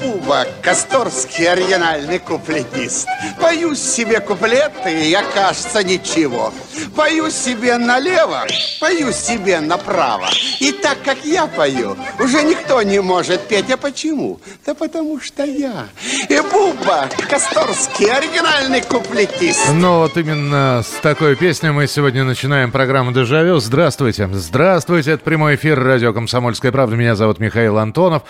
Буба, 0.00 0.46
Косторский 0.62 1.46
оригинальный 1.50 2.18
куплетист. 2.18 3.06
Пою 3.40 3.74
себе 3.74 4.20
куплеты, 4.20 5.08
я, 5.08 5.22
кажется, 5.22 5.84
ничего. 5.84 6.52
Пою 7.00 7.30
себе 7.30 7.78
налево, 7.78 8.46
пою 8.78 9.10
себе 9.10 9.60
направо. 9.60 10.26
И 10.60 10.70
так, 10.70 10.98
как 11.02 11.24
я 11.24 11.46
пою, 11.46 11.96
уже 12.18 12.42
никто 12.42 12.82
не 12.82 13.00
может 13.00 13.40
петь. 13.48 13.70
А 13.70 13.78
почему? 13.78 14.38
Да 14.66 14.74
потому 14.74 15.18
что 15.18 15.42
я. 15.42 15.88
И 16.28 16.38
Буба, 16.52 17.08
Косторский 17.30 18.04
оригинальный 18.04 18.82
куплетист. 18.82 19.72
Ну 19.72 20.00
вот 20.00 20.18
именно 20.18 20.82
с 20.84 21.00
такой 21.00 21.36
песней 21.36 21.70
мы 21.70 21.86
сегодня 21.86 22.22
начинаем 22.22 22.70
программу 22.70 23.12
«Дежавю». 23.12 23.60
Здравствуйте. 23.60 24.28
Здравствуйте. 24.30 25.12
Это 25.12 25.24
прямой 25.24 25.54
эфир 25.54 25.82
радио 25.82 26.12
«Комсомольская 26.12 26.70
правда». 26.70 26.96
Меня 26.96 27.16
зовут 27.16 27.38
Михаил 27.38 27.78
Антонов. 27.78 28.24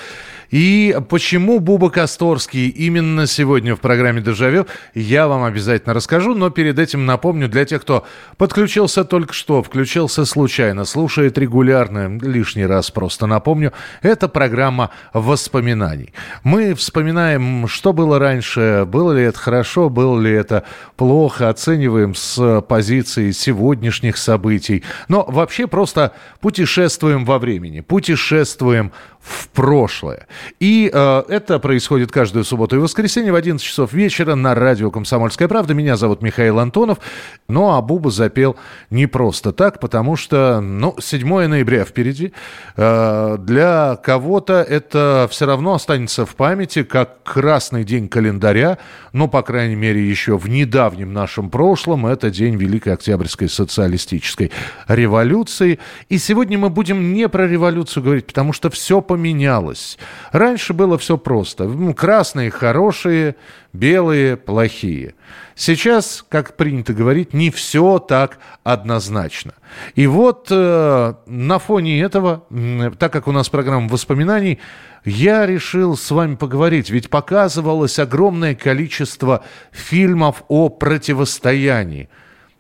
И 0.51 0.97
почему 1.09 1.61
Буба 1.61 1.91
Косторский 1.91 2.69
именно 2.69 3.29
сегодня 3.29 3.77
в 3.77 3.81
программе 3.81 4.21
«Дежавю», 4.21 4.67
я 4.95 5.29
вам 5.29 5.45
обязательно 5.45 5.95
расскажу, 5.95 6.35
но 6.35 6.51
перед 6.51 6.77
этим 6.77 7.07
напомню 7.07 7.49
для 7.49 7.65
тех, 7.65 7.83
кто 7.83 8.05
подключился 8.37 8.60
только 9.05 9.33
что, 9.33 9.63
включился 9.63 10.25
случайно, 10.25 10.85
слушает 10.85 11.39
регулярно, 11.39 12.19
лишний 12.21 12.67
раз 12.67 12.91
просто 12.91 13.27
напомню, 13.27 13.73
это 14.03 14.29
программа 14.29 14.91
воспоминаний. 15.13 16.13
Мы 16.43 16.75
вспоминаем, 16.75 17.69
что 17.69 17.93
было 17.93 18.19
раньше, 18.19 18.85
было 18.87 19.13
ли 19.13 19.23
это 19.23 19.39
хорошо, 19.39 19.89
было 19.89 20.21
ли 20.21 20.33
это 20.33 20.65
плохо, 20.97 21.49
оцениваем 21.49 22.15
с 22.15 22.61
позиции 22.63 23.31
сегодняшних 23.31 24.17
событий, 24.17 24.85
но 25.09 25.25
вообще 25.25 25.67
просто 25.67 26.13
путешествуем 26.41 27.25
во 27.25 27.39
времени, 27.39 27.81
путешествуем 27.81 28.93
в 29.21 29.49
прошлое. 29.49 30.27
И 30.61 30.91
э, 30.93 31.23
это 31.29 31.59
происходит 31.59 32.11
каждую 32.11 32.45
субботу 32.45 32.77
и 32.77 32.79
воскресенье 32.79 33.33
в 33.33 33.35
11 33.35 33.65
часов 33.65 33.93
вечера 33.93 34.35
на 34.35 34.55
радио 34.55 34.91
«Комсомольская 34.91 35.47
правда». 35.47 35.75
Меня 35.75 35.97
зовут 35.97 36.23
Михаил 36.23 36.59
Антонов. 36.59 36.99
Ну, 37.47 37.71
а 37.71 37.83
Буба 37.83 38.11
запел 38.41 38.57
не 38.91 39.07
просто 39.07 39.53
так, 39.53 39.81
потому 39.81 40.17
что, 40.17 40.61
ну, 40.61 40.97
7 40.99 41.47
ноября 41.47 41.85
впереди. 41.85 42.33
Э, 42.77 43.37
для 43.39 43.97
кого-то 43.97 44.63
это 44.63 45.29
все 45.31 45.47
равно 45.47 45.75
останется 45.75 46.25
в 46.25 46.35
памяти 46.35 46.83
как 46.83 47.23
красный 47.23 47.85
день 47.85 48.09
календаря, 48.09 48.79
ну, 49.13 49.29
по 49.29 49.43
крайней 49.43 49.77
мере, 49.77 50.09
еще 50.09 50.37
в 50.39 50.49
недавнем 50.49 51.13
нашем 51.13 51.51
прошлом. 51.51 52.07
Это 52.07 52.31
день 52.31 52.57
Великой 52.57 52.95
Октябрьской 52.95 53.49
социалистической 53.49 54.51
революции. 54.89 55.79
И 56.09 56.19
сегодня 56.19 56.59
мы 56.59 56.71
будем 56.71 57.13
не 57.13 57.29
про 57.29 57.47
революцию 57.47 58.05
говорить, 58.05 58.27
потому 58.27 58.53
что 58.53 58.71
все 58.71 59.01
поменялось. 59.01 59.99
Раньше 60.33 60.73
было 60.73 60.97
все 60.97 61.17
просто. 61.17 61.71
Красные 61.97 62.51
хорошие, 62.51 63.37
белые 63.73 64.37
плохие. 64.37 65.15
Сейчас, 65.61 66.25
как 66.31 66.57
принято 66.57 66.95
говорить, 66.95 67.35
не 67.35 67.51
все 67.51 67.99
так 67.99 68.39
однозначно. 68.65 69.53
И 69.95 70.07
вот 70.07 70.49
э, 70.51 71.15
на 71.27 71.59
фоне 71.59 72.01
этого, 72.01 72.47
так 72.99 73.13
как 73.13 73.29
у 73.29 73.33
нас 73.33 73.51
программа 73.51 73.87
воспоминаний, 73.87 74.59
я 75.05 75.45
решил 75.45 75.99
с 75.99 76.11
вами 76.11 76.37
поговорить. 76.37 76.89
Ведь 76.89 77.11
показывалось 77.11 77.99
огромное 77.99 78.55
количество 78.55 79.45
фильмов 79.71 80.45
о 80.49 80.71
противостоянии 80.71 82.09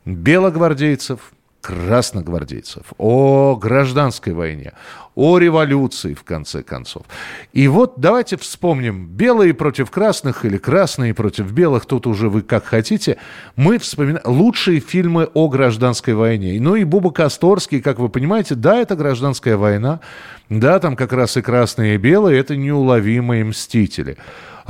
белогвардейцев, 0.05 1.33
красногвардейцев, 1.61 2.85
о 2.99 3.57
гражданской 3.57 4.33
войне, 4.33 4.73
о 5.15 5.39
революции, 5.39 6.15
в 6.15 6.25
конце 6.25 6.63
концов. 6.63 7.05
И 7.53 7.69
вот 7.69 7.95
давайте 7.99 8.37
вспомним, 8.37 9.07
белые 9.07 9.53
против 9.53 9.91
красных 9.91 10.45
или 10.45 10.57
красные 10.57 11.15
против 11.15 11.53
белых, 11.53 11.85
тут 11.87 12.07
уже 12.07 12.29
вы 12.29 12.43
как 12.43 12.65
хотите. 12.65 13.19
Мы 13.57 13.79
вспоминаем 13.79 14.23
лучшие 14.25 14.81
фильмы 14.81 15.29
о 15.35 15.49
гражданской 15.49 16.15
войне. 16.15 16.59
Ну 16.61 16.77
и 16.77 16.85
Буба 16.85 17.11
Косторский, 17.11 17.81
как 17.83 17.99
вы 17.99 18.09
понимаете, 18.09 18.55
да, 18.55 18.77
это 18.77 18.97
гражданская 18.97 19.57
война, 19.57 20.01
да, 20.49 20.79
там 20.79 20.97
как 20.97 21.13
раз 21.13 21.37
и 21.37 21.43
красные 21.43 21.97
и 21.97 21.99
белые, 21.99 22.41
это 22.41 22.57
неуловимые 22.57 23.45
мстители 23.45 24.17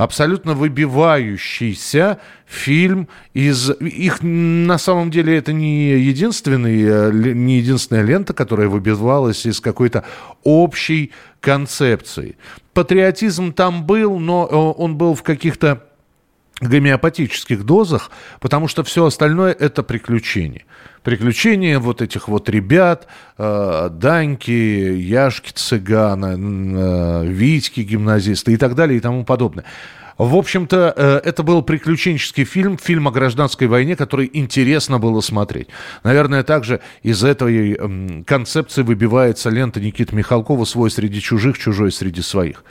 абсолютно 0.03 0.53
выбивающийся 0.53 2.19
фильм 2.45 3.07
из... 3.33 3.69
Их 3.69 4.19
на 4.21 4.77
самом 4.77 5.11
деле 5.11 5.37
это 5.37 5.53
не, 5.53 5.91
единственный, 5.91 6.81
э, 6.83 7.11
не 7.11 7.59
единственная 7.59 8.01
лента, 8.01 8.33
которая 8.33 8.67
выбивалась 8.67 9.45
из 9.45 9.59
какой-то 9.59 10.03
общей 10.43 11.11
концепции. 11.39 12.35
Патриотизм 12.73 13.53
там 13.53 13.85
был, 13.85 14.17
но 14.17 14.47
э, 14.49 14.81
он 14.81 14.97
был 14.97 15.13
в 15.13 15.21
каких-то 15.21 15.83
гомеопатических 16.61 17.63
дозах, 17.63 18.09
потому 18.39 18.67
что 18.67 18.83
все 18.83 19.05
остальное 19.05 19.51
это 19.51 19.83
приключения. 19.83 20.65
Приключения 21.03 21.79
вот 21.79 22.03
этих 22.03 22.27
вот 22.27 22.47
ребят, 22.47 23.07
э, 23.39 23.89
Даньки, 23.91 24.51
Яшки 24.51 25.51
цыгана, 25.51 26.37
э, 26.37 27.25
Витьки 27.25 27.79
гимназисты 27.79 28.53
и 28.53 28.57
так 28.57 28.75
далее 28.75 28.97
и 28.97 28.99
тому 28.99 29.25
подобное. 29.25 29.65
В 30.19 30.35
общем-то, 30.35 30.93
э, 30.95 31.21
это 31.23 31.41
был 31.41 31.63
приключенческий 31.63 32.43
фильм, 32.43 32.77
фильм 32.77 33.07
о 33.07 33.11
гражданской 33.11 33.65
войне, 33.65 33.95
который 33.95 34.29
интересно 34.31 34.99
было 34.99 35.21
смотреть. 35.21 35.69
Наверное, 36.03 36.43
также 36.43 36.81
из 37.01 37.23
этой 37.23 38.23
концепции 38.25 38.83
выбивается 38.83 39.49
лента 39.49 39.79
Никиты 39.79 40.15
Михалкова 40.15 40.65
«Свой 40.65 40.91
среди 40.91 41.19
чужих, 41.19 41.57
чужой 41.57 41.91
среди 41.91 42.21
своих». 42.21 42.63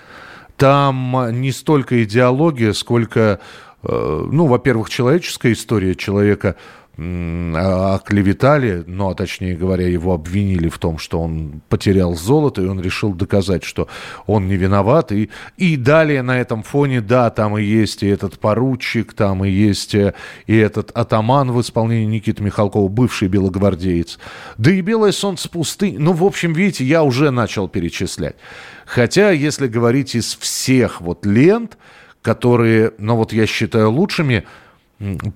Там 0.56 1.40
не 1.40 1.50
столько 1.50 2.04
идеология, 2.04 2.72
сколько 2.74 3.40
ну, 3.82 4.44
во-первых, 4.44 4.90
человеческая 4.90 5.54
история 5.54 5.94
человека 5.94 6.56
оклеветали, 7.00 8.84
ну, 8.86 9.08
а 9.08 9.14
точнее 9.14 9.56
говоря, 9.56 9.88
его 9.88 10.12
обвинили 10.12 10.68
в 10.68 10.78
том, 10.78 10.98
что 10.98 11.20
он 11.20 11.62
потерял 11.70 12.14
золото, 12.14 12.60
и 12.60 12.66
он 12.66 12.80
решил 12.80 13.14
доказать, 13.14 13.64
что 13.64 13.88
он 14.26 14.48
не 14.48 14.56
виноват. 14.56 15.10
И, 15.10 15.30
и 15.56 15.76
далее 15.76 16.20
на 16.22 16.38
этом 16.38 16.62
фоне, 16.62 17.00
да, 17.00 17.30
там 17.30 17.56
и 17.56 17.62
есть 17.62 18.02
и 18.02 18.06
этот 18.06 18.38
поручик, 18.38 19.14
там 19.14 19.44
и 19.44 19.50
есть 19.50 19.94
э, 19.94 20.12
и 20.46 20.56
этот 20.56 20.90
атаман 20.90 21.52
в 21.52 21.60
исполнении 21.62 22.16
Никиты 22.16 22.42
Михалкова, 22.42 22.88
бывший 22.88 23.28
белогвардеец. 23.28 24.18
Да 24.58 24.70
и 24.70 24.82
«Белое 24.82 25.12
солнце 25.12 25.48
пустыни». 25.48 25.96
Ну, 25.96 26.12
в 26.12 26.24
общем, 26.24 26.52
видите, 26.52 26.84
я 26.84 27.02
уже 27.02 27.30
начал 27.30 27.66
перечислять. 27.68 28.36
Хотя, 28.84 29.30
если 29.30 29.68
говорить 29.68 30.14
из 30.14 30.36
всех 30.36 31.00
вот 31.00 31.24
лент, 31.24 31.78
которые, 32.20 32.92
ну 32.98 33.16
вот 33.16 33.32
я 33.32 33.46
считаю 33.46 33.90
лучшими, 33.90 34.44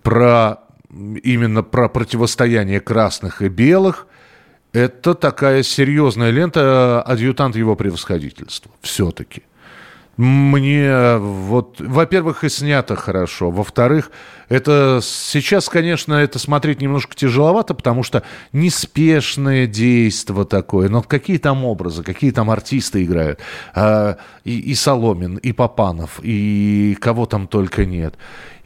про 0.02 0.63
именно 1.22 1.62
про 1.62 1.88
противостояние 1.88 2.80
красных 2.80 3.42
и 3.42 3.48
белых. 3.48 4.06
Это 4.72 5.14
такая 5.14 5.62
серьезная 5.62 6.30
лента 6.30 7.02
«Адъютант 7.02 7.56
его 7.56 7.76
превосходительства». 7.76 8.70
Все-таки. 8.82 9.42
Мне 10.16 11.16
вот, 11.16 11.80
во-первых, 11.80 12.44
и 12.44 12.48
снято 12.48 12.94
хорошо. 12.94 13.50
Во-вторых, 13.50 14.12
это 14.48 15.00
сейчас, 15.02 15.68
конечно, 15.68 16.14
это 16.14 16.38
смотреть 16.38 16.80
немножко 16.80 17.16
тяжеловато, 17.16 17.74
потому 17.74 18.04
что 18.04 18.22
неспешное 18.52 19.66
действие 19.66 20.44
такое. 20.44 20.88
Но 20.88 21.02
какие 21.02 21.38
там 21.38 21.64
образы, 21.64 22.04
какие 22.04 22.30
там 22.30 22.50
артисты 22.50 23.02
играют. 23.02 23.40
А, 23.74 24.18
и, 24.44 24.56
и 24.58 24.74
Соломин, 24.76 25.36
и 25.36 25.50
Попанов, 25.50 26.20
и 26.22 26.96
кого 27.00 27.26
там 27.26 27.48
только 27.48 27.84
нет. 27.84 28.14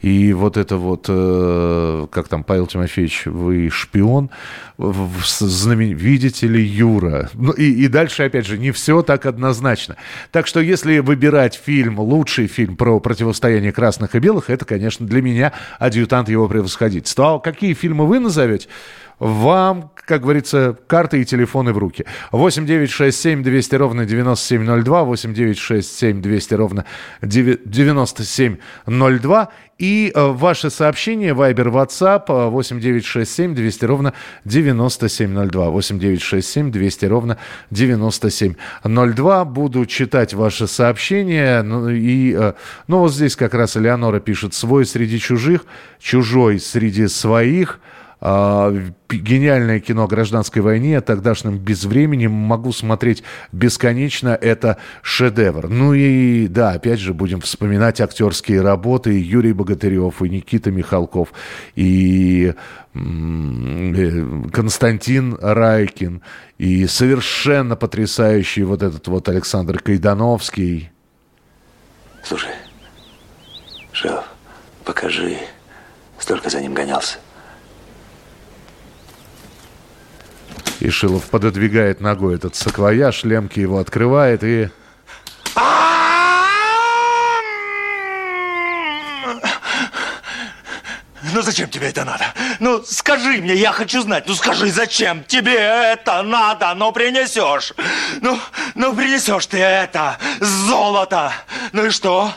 И 0.01 0.31
вот 0.31 0.55
это 0.55 0.77
вот, 0.77 1.05
э, 1.09 2.07
как 2.11 2.29
там, 2.29 2.43
Павел 2.43 2.67
Тимофеевич, 2.67 3.25
вы 3.25 3.69
шпион, 3.69 4.29
знамен... 4.77 5.95
видите 5.95 6.47
ли, 6.47 6.63
Юра. 6.63 7.29
Ну, 7.33 7.51
и, 7.51 7.65
и 7.65 7.87
дальше, 7.87 8.23
опять 8.23 8.45
же, 8.45 8.57
не 8.57 8.71
все 8.71 9.01
так 9.01 9.25
однозначно. 9.25 9.97
Так 10.31 10.47
что, 10.47 10.61
если 10.61 10.99
выбирать 10.99 11.55
фильм, 11.55 11.99
лучший 11.99 12.47
фильм 12.47 12.77
про 12.77 12.99
противостояние 13.01 13.73
красных 13.73 14.15
и 14.15 14.19
белых, 14.19 14.49
это, 14.49 14.63
конечно, 14.63 15.05
для 15.05 15.21
меня 15.21 15.51
адъютант 15.79 16.29
его 16.29 16.47
превосходительства. 16.47 17.35
А 17.35 17.39
какие 17.39 17.73
фильмы 17.73 18.07
вы 18.07 18.19
назовете? 18.19 18.67
Вам, 19.19 19.91
как 19.93 20.21
говорится, 20.21 20.77
карты 20.87 21.21
и 21.21 21.25
телефоны 21.25 21.73
в 21.73 21.77
руки. 21.77 22.05
8 22.31 22.65
9 22.65 22.89
6 22.89 23.19
7 23.19 23.43
200 23.43 23.75
ровно 23.75 24.05
9702, 24.05 25.03
8 25.03 25.33
9 25.33 25.57
6 25.57 25.97
7 25.97 26.21
200 26.21 26.53
ровно 26.53 26.85
9702. 27.21 29.49
И 29.77 30.11
э, 30.13 30.27
ваши 30.27 30.69
сообщения, 30.69 31.33
Viber, 31.33 31.71
WhatsApp 31.71 32.49
8 32.49 32.79
9 32.79 33.05
6 33.05 33.31
7 33.31 33.55
200 33.55 33.85
ровно 33.85 34.13
9702, 34.45 35.69
8 35.69 35.99
9 35.99 36.21
6 36.21 36.47
7 36.47 36.71
200 36.71 37.05
ровно 37.05 37.37
9702. 37.71 39.45
Буду 39.45 39.85
читать 39.85 40.33
ваши 40.33 40.67
сообщения. 40.67 41.61
Ну, 41.61 41.89
и, 41.89 42.35
э, 42.37 42.53
ну, 42.87 42.99
вот 42.99 43.13
здесь 43.13 43.35
как 43.35 43.53
раз 43.53 43.77
Элеонора 43.77 44.19
пишет, 44.19 44.53
свой 44.53 44.85
среди 44.85 45.19
чужих, 45.19 45.65
чужой 45.99 46.59
среди 46.59 47.07
своих– 47.07 47.79
гениальное 48.21 49.79
кино 49.79 50.03
о 50.03 50.07
гражданской 50.07 50.61
войне, 50.61 50.97
о 50.97 51.01
тогдашнем 51.01 51.57
безвремени. 51.57 52.27
Могу 52.27 52.73
смотреть 52.73 53.23
бесконечно. 53.53 54.29
Это 54.29 54.77
шедевр. 55.01 55.69
Ну 55.69 55.93
и 55.93 56.47
да, 56.47 56.71
опять 56.71 56.99
же, 56.99 57.13
будем 57.13 57.39
вспоминать 57.39 58.01
актерские 58.01 58.61
работы. 58.61 59.17
И 59.17 59.23
Юрий 59.23 59.53
Богатырев, 59.53 60.21
и 60.21 60.29
Никита 60.29 60.69
Михалков, 60.69 61.31
и 61.75 62.53
э, 62.93 64.49
Константин 64.51 65.37
Райкин, 65.39 66.21
и 66.57 66.87
совершенно 66.87 67.77
потрясающий 67.77 68.63
вот 68.63 68.83
этот 68.83 69.07
вот 69.07 69.29
Александр 69.29 69.79
Кайдановский. 69.79 70.91
Слушай, 72.21 72.51
Шеф, 73.93 74.25
покажи. 74.83 75.37
Столько 76.17 76.49
за 76.49 76.59
ним 76.59 76.73
гонялся. 76.73 77.17
И 80.79 80.89
Шилов 80.89 81.25
пододвигает 81.25 81.99
ногой 81.99 82.35
этот 82.35 82.55
саквояж, 82.55 83.23
Лемки 83.23 83.59
его 83.59 83.79
открывает 83.79 84.43
и... 84.43 84.69
Ну 91.33 91.41
зачем 91.41 91.69
тебе 91.69 91.89
это 91.89 92.05
надо? 92.05 92.33
Ну 92.59 92.81
скажи 92.83 93.41
мне, 93.41 93.53
я 93.53 93.71
хочу 93.71 94.01
знать. 94.01 94.23
Ну 94.25 94.33
скажи, 94.35 94.71
зачем 94.71 95.23
тебе 95.25 95.53
это 95.53 96.23
надо? 96.23 96.73
Ну 96.75 96.91
принесешь. 96.91 97.73
Ну, 98.21 98.39
ну 98.73 98.95
принесешь 98.95 99.45
ты 99.45 99.59
это 99.59 100.17
золото. 100.39 101.31
Ну 101.71 101.85
и 101.85 101.89
что? 101.89 102.33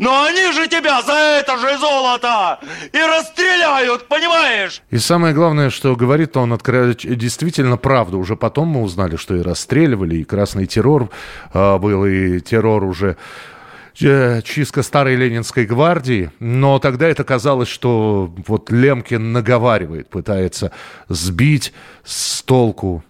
Но 0.00 0.24
они 0.24 0.50
же 0.52 0.66
тебя 0.66 1.02
за 1.02 1.12
это 1.12 1.58
же 1.58 1.76
золото 1.78 2.58
и 2.90 2.98
расстреляют, 2.98 4.08
понимаешь? 4.08 4.82
И 4.88 4.96
самое 4.96 5.34
главное, 5.34 5.68
что 5.68 5.94
говорит 5.94 6.38
он 6.38 6.54
откровенно 6.54 6.94
действительно 6.94 7.76
правду. 7.76 8.18
Уже 8.18 8.34
потом 8.34 8.68
мы 8.68 8.80
узнали, 8.80 9.16
что 9.16 9.36
и 9.36 9.42
расстреливали, 9.42 10.16
и 10.16 10.24
красный 10.24 10.64
террор 10.64 11.10
э, 11.52 11.78
был, 11.78 12.06
и 12.06 12.40
террор 12.40 12.84
уже 12.84 13.18
э, 14.00 14.40
чистка 14.40 14.82
старой 14.82 15.16
Ленинской 15.16 15.66
гвардии, 15.66 16.30
но 16.38 16.78
тогда 16.78 17.06
это 17.06 17.22
казалось, 17.22 17.68
что 17.68 18.32
вот 18.46 18.70
Лемкин 18.70 19.32
наговаривает, 19.32 20.08
пытается 20.08 20.72
сбить 21.08 21.74
с 22.04 22.40
толку 22.40 23.04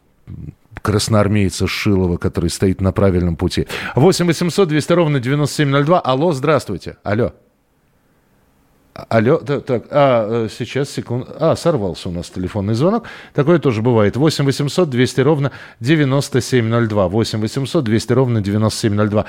красноармейца 0.82 1.66
Шилова, 1.66 2.16
который 2.16 2.50
стоит 2.50 2.80
на 2.80 2.92
правильном 2.92 3.36
пути. 3.36 3.66
8 3.94 4.26
800 4.26 4.68
200 4.68 4.92
ровно 4.92 5.20
9702. 5.20 6.00
Алло, 6.00 6.32
здравствуйте. 6.32 6.96
Алло. 7.02 7.32
А, 8.94 9.06
алло, 9.08 9.38
так, 9.38 9.64
так, 9.64 9.84
а, 9.90 10.44
э, 10.44 10.48
сейчас, 10.48 10.90
секунду. 10.90 11.26
А, 11.38 11.54
сорвался 11.54 12.08
у 12.08 12.12
нас 12.12 12.28
телефонный 12.28 12.74
звонок. 12.74 13.04
Такое 13.34 13.58
тоже 13.58 13.82
бывает. 13.82 14.16
8 14.16 14.44
800 14.44 14.90
200 14.90 15.20
ровно 15.20 15.52
9702. 15.80 17.08
8 17.08 17.40
800 17.40 17.84
200 17.84 18.12
ровно 18.12 18.40
9702. 18.40 19.26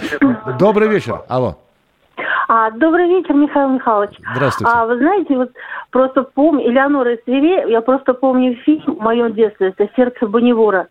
Добрый 0.58 0.88
вечер. 0.88 1.22
Алло. 1.28 1.58
А, 2.48 2.72
добрый 2.72 3.08
вечер, 3.08 3.34
Михаил 3.34 3.70
Михайлович. 3.70 4.18
Здравствуйте. 4.34 4.74
А, 4.74 4.86
вы 4.86 4.98
знаете, 4.98 5.38
вот 5.38 5.52
просто 5.92 6.24
помню, 6.24 6.68
Элеонора 6.68 7.18
Свире, 7.24 7.72
я 7.72 7.82
просто 7.82 8.14
помню 8.14 8.56
фильм 8.66 8.96
в 8.96 9.00
моем 9.00 9.34
детстве, 9.34 9.70
это 9.70 9.90
«Сердце 9.96 10.28
Бонневора». 10.28 10.88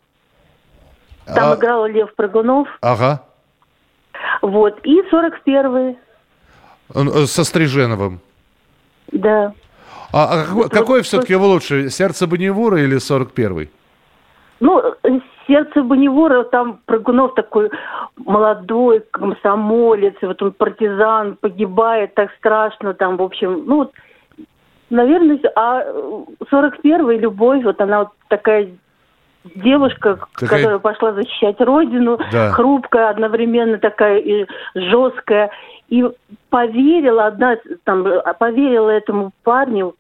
Там 1.35 1.53
а... 1.53 1.55
играл 1.57 1.87
Лев 1.87 2.15
Прыгунов. 2.15 2.69
Ага. 2.81 3.23
Вот. 4.43 4.79
И 4.85 5.01
41-й. 5.13 5.99
Э, 6.95 7.27
со 7.27 7.45
Стриженовым. 7.45 8.21
Да. 9.13 9.53
А, 10.13 10.25
а 10.25 10.45
какой, 10.45 10.55
вот, 10.55 10.71
какой 10.73 11.03
все-таки 11.03 11.35
вот, 11.35 11.47
лучше, 11.47 11.91
сердце 11.91 12.27
Бонневура 12.27 12.83
или 12.83 12.97
41-й? 12.97 13.71
Ну, 14.61 14.83
сердце 15.47 15.83
Бонневура, 15.83 16.45
там 16.45 16.81
Прыгунов 16.87 17.35
такой 17.35 17.71
молодой, 18.17 19.05
комсомолец, 19.11 20.15
вот 20.23 20.43
он 20.43 20.53
партизан, 20.53 21.37
погибает 21.41 22.15
так 22.15 22.31
страшно, 22.39 22.95
там, 22.95 23.17
в 23.17 23.23
общем, 23.23 23.65
ну, 23.67 23.77
вот, 23.77 23.93
наверное, 24.91 25.41
а 25.57 25.85
41-й 26.53 27.19
любовь, 27.19 27.65
вот 27.65 27.81
она 27.81 28.01
вот 28.01 28.09
такая 28.29 28.69
девушка, 29.45 30.19
Какая... 30.33 30.59
которая 30.59 30.79
пошла 30.79 31.13
защищать 31.13 31.61
родину, 31.61 32.19
да. 32.31 32.53
хрупкая, 32.53 33.11
одновременно 33.11 33.79
такая 33.79 34.19
и 34.19 34.47
жесткая, 34.75 35.51
и 35.89 36.05
поверила 36.51 37.27
одна, 37.27 37.57
там, 37.85 38.07
поверила 38.39 38.91
этому 38.91 39.33
парню, 39.43 39.95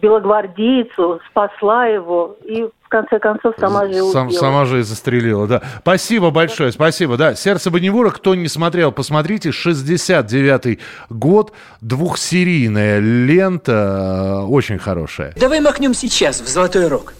белогвардейцу, 0.00 1.20
спасла 1.30 1.86
его 1.86 2.36
и 2.44 2.62
в 2.62 2.88
конце 2.88 3.18
концов 3.18 3.54
сама 3.58 3.86
же 3.86 4.02
Сам, 4.10 4.26
убила. 4.28 4.40
Сама 4.40 4.64
же 4.64 4.80
и 4.80 4.82
застрелила, 4.82 5.46
да. 5.46 5.62
Спасибо 5.80 6.30
большое, 6.30 6.72
спасибо, 6.72 7.16
да. 7.16 7.34
«Сердце 7.34 7.70
Бонневура», 7.70 8.10
кто 8.10 8.34
не 8.34 8.48
смотрел, 8.48 8.90
посмотрите, 8.92 9.50
69-й 9.50 10.80
год, 11.08 11.52
двухсерийная 11.80 12.98
лента, 12.98 14.44
очень 14.48 14.78
хорошая. 14.78 15.34
Давай 15.36 15.60
махнем 15.60 15.94
сейчас 15.94 16.40
в 16.40 16.48
«Золотой 16.48 16.88
рог». 16.88 17.12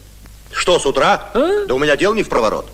Что, 0.53 0.79
с 0.79 0.87
утра? 0.87 1.31
А? 1.35 1.67
Да 1.67 1.75
у 1.75 1.79
меня 1.79 1.97
дел 1.97 2.15
не 2.15 2.23
в 2.23 2.29
проворот. 2.29 2.67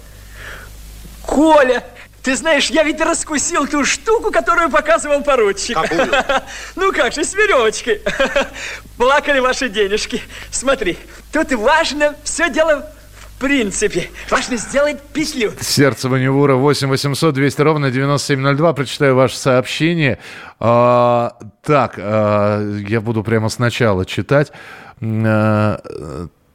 Коля, 1.22 1.84
ты 2.22 2.34
знаешь, 2.34 2.70
я 2.70 2.82
ведь 2.82 3.00
раскусил 3.00 3.66
ту 3.66 3.84
штуку, 3.84 4.32
которую 4.32 4.70
показывал 4.70 5.22
поручик. 5.22 5.80
Какую? 5.80 6.10
Ну 6.76 6.92
как 6.92 7.12
же, 7.12 7.24
с 7.24 7.34
веревочкой. 7.34 8.02
Плакали 8.96 9.38
ваши 9.38 9.68
денежки. 9.68 10.20
Смотри, 10.50 10.98
тут 11.32 11.52
важно 11.52 12.16
все 12.24 12.50
дело 12.50 12.90
в 13.36 13.38
принципе. 13.38 14.10
Важно 14.30 14.56
сделать 14.56 15.00
петлю. 15.12 15.52
Сердце 15.60 16.08
Ваневура 16.08 16.54
8 16.56 16.88
800 16.88 17.34
200 17.34 17.60
ровно 17.60 17.90
9702. 17.90 18.72
Прочитаю 18.72 19.14
ваше 19.14 19.36
сообщение. 19.36 20.18
А, 20.58 21.36
так, 21.62 21.94
а, 21.98 22.60
я 22.88 23.00
буду 23.00 23.22
прямо 23.22 23.48
сначала 23.50 24.04
читать. 24.04 24.52
А, 25.00 25.80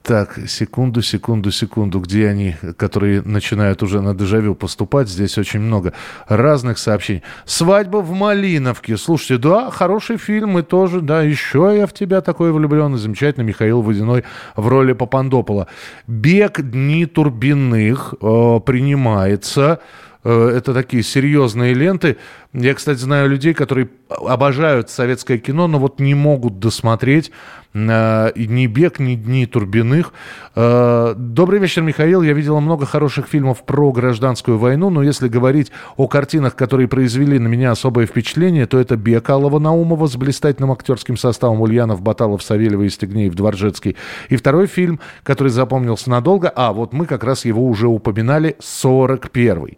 так, 0.04 0.40
секунду, 0.48 1.02
секунду, 1.02 1.52
секунду. 1.52 2.00
Где 2.00 2.28
они, 2.28 2.56
которые 2.78 3.22
начинают 3.22 3.84
уже 3.84 4.02
на 4.02 4.16
дежавю 4.16 4.56
поступать? 4.56 5.08
Здесь 5.08 5.38
очень 5.38 5.60
много 5.60 5.94
разных 6.28 6.80
сообщений. 6.80 7.22
«Свадьба 7.46 7.98
в 7.98 8.12
Малиновке». 8.12 8.98
Слушайте, 8.98 9.38
да, 9.38 9.70
хороший 9.70 10.18
фильм 10.18 10.58
и 10.58 10.64
тоже, 10.64 11.02
да, 11.02 11.22
еще 11.22 11.74
я 11.78 11.86
в 11.86 11.94
тебя 11.94 12.22
такой 12.22 12.52
влюбленный. 12.52 12.98
Замечательно, 12.98 13.44
Михаил 13.44 13.82
Водяной 13.82 14.24
в 14.56 14.68
роли 14.68 14.94
Папандопола. 14.94 15.68
«Бег 16.08 16.62
дни 16.62 17.06
турбинных» 17.06 18.16
э, 18.20 18.60
принимается. 18.66 19.82
Э, 20.24 20.50
это 20.56 20.74
такие 20.74 21.04
серьезные 21.04 21.74
ленты. 21.74 22.18
Я, 22.54 22.74
кстати, 22.74 23.00
знаю 23.00 23.30
людей, 23.30 23.54
которые 23.54 23.90
обожают 24.10 24.90
советское 24.90 25.38
кино, 25.38 25.68
но 25.68 25.80
вот 25.80 26.00
не 26.00 26.16
могут 26.16 26.60
досмотреть 26.60 27.32
ни 27.74 28.68
«Бег», 28.68 29.00
ни 29.00 29.16
«Дни 29.16 29.46
Турбиных». 29.46 30.14
Э, 30.56 31.14
добрый 31.16 31.60
вечер, 31.60 31.82
Михаил. 31.82 32.22
Я 32.22 32.34
видела 32.34 32.60
много 32.60 32.86
хороших 32.86 33.28
фильмов 33.28 33.64
про 33.66 33.92
гражданскую 33.92 34.58
войну, 34.58 34.90
но 34.90 35.04
если 35.04 35.30
говорить 35.30 35.72
о 35.96 36.08
картинах, 36.08 36.56
которые 36.56 36.88
произвели 36.88 37.40
на 37.40 37.48
меня 37.48 37.72
особое 37.72 38.06
впечатление, 38.06 38.66
то 38.66 38.78
это 38.78 38.98
«Бег» 38.98 39.30
Аллова 39.30 39.60
Наумова 39.60 40.08
с 40.08 40.16
блистательным 40.16 40.72
актерским 40.72 41.16
составом 41.16 41.62
Ульянов, 41.62 42.02
Баталов, 42.02 42.44
Савельева, 42.44 42.86
Истегнеев, 42.86 43.34
Дворжецкий. 43.36 43.96
И 44.30 44.36
второй 44.36 44.68
фильм, 44.68 45.00
который 45.24 45.50
запомнился 45.50 46.10
надолго, 46.10 46.50
а 46.50 46.74
вот 46.74 46.92
мы 46.92 47.06
как 47.06 47.24
раз 47.24 47.46
его 47.46 47.66
уже 47.66 47.88
упоминали, 47.88 48.58
41-й. 48.60 49.78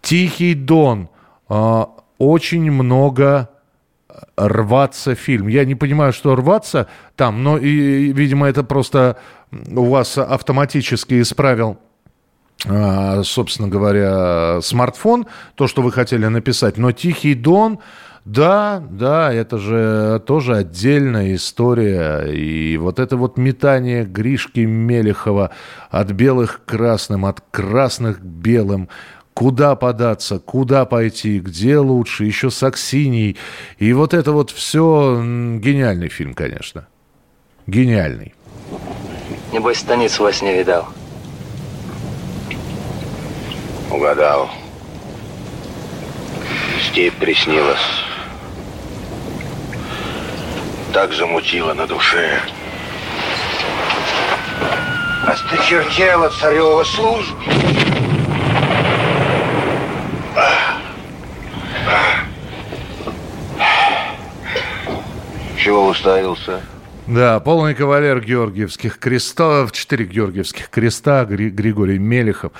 «Тихий 0.00 0.54
дон». 0.54 1.08
Э, 1.48 1.86
очень 2.18 2.70
много 2.70 3.48
рваться 4.36 5.14
фильм. 5.14 5.48
Я 5.48 5.64
не 5.64 5.74
понимаю, 5.74 6.12
что 6.12 6.34
рваться 6.34 6.88
там, 7.16 7.42
но, 7.42 7.58
и, 7.58 8.12
видимо, 8.12 8.48
это 8.48 8.62
просто 8.62 9.16
у 9.50 9.84
вас 9.84 10.18
автоматически 10.18 11.20
исправил 11.20 11.78
а, 12.68 13.22
собственно 13.24 13.68
говоря, 13.68 14.60
смартфон, 14.62 15.26
то, 15.56 15.66
что 15.66 15.82
вы 15.82 15.90
хотели 15.90 16.26
написать. 16.26 16.78
Но 16.78 16.92
«Тихий 16.92 17.34
Дон», 17.34 17.78
Да, 18.24 18.80
да, 18.88 19.32
это 19.32 19.58
же 19.58 20.22
тоже 20.24 20.54
отдельная 20.56 21.34
история. 21.34 22.32
И 22.32 22.76
вот 22.76 23.00
это 23.00 23.16
вот 23.16 23.36
метание 23.36 24.04
Гришки 24.04 24.60
Мелехова 24.60 25.50
от 25.90 26.12
белых 26.12 26.60
к 26.64 26.70
красным, 26.70 27.24
от 27.24 27.42
красных 27.50 28.20
к 28.20 28.22
белым, 28.22 28.88
куда 29.42 29.74
податься, 29.74 30.38
куда 30.38 30.84
пойти, 30.84 31.40
где 31.40 31.76
лучше, 31.76 32.24
еще 32.24 32.48
с 32.48 32.62
Аксиньей. 32.62 33.36
И 33.78 33.92
вот 33.92 34.14
это 34.14 34.30
вот 34.30 34.52
все 34.52 35.20
гениальный 35.20 36.08
фильм, 36.08 36.32
конечно. 36.32 36.86
Гениальный. 37.66 38.34
Небось, 39.52 39.78
станицу 39.78 40.22
во 40.22 40.32
сне 40.32 40.56
видал. 40.56 40.86
Угадал. 43.90 44.48
Степь 46.88 47.14
приснилась. 47.14 48.04
Так 50.92 51.12
замутило 51.14 51.74
на 51.74 51.88
душе. 51.88 52.38
Осточертела 55.26 56.28
царева 56.28 56.84
служба. 56.84 57.42
Чего 65.62 65.86
уставился? 65.86 66.60
Да, 67.06 67.38
полный 67.38 67.76
кавалер 67.76 68.20
Георгиевских 68.20 68.98
крестов, 68.98 69.70
четыре 69.70 70.06
Георгиевских 70.06 70.68
креста, 70.68 71.24
Григорий 71.24 72.00
Мелехов. 72.00 72.50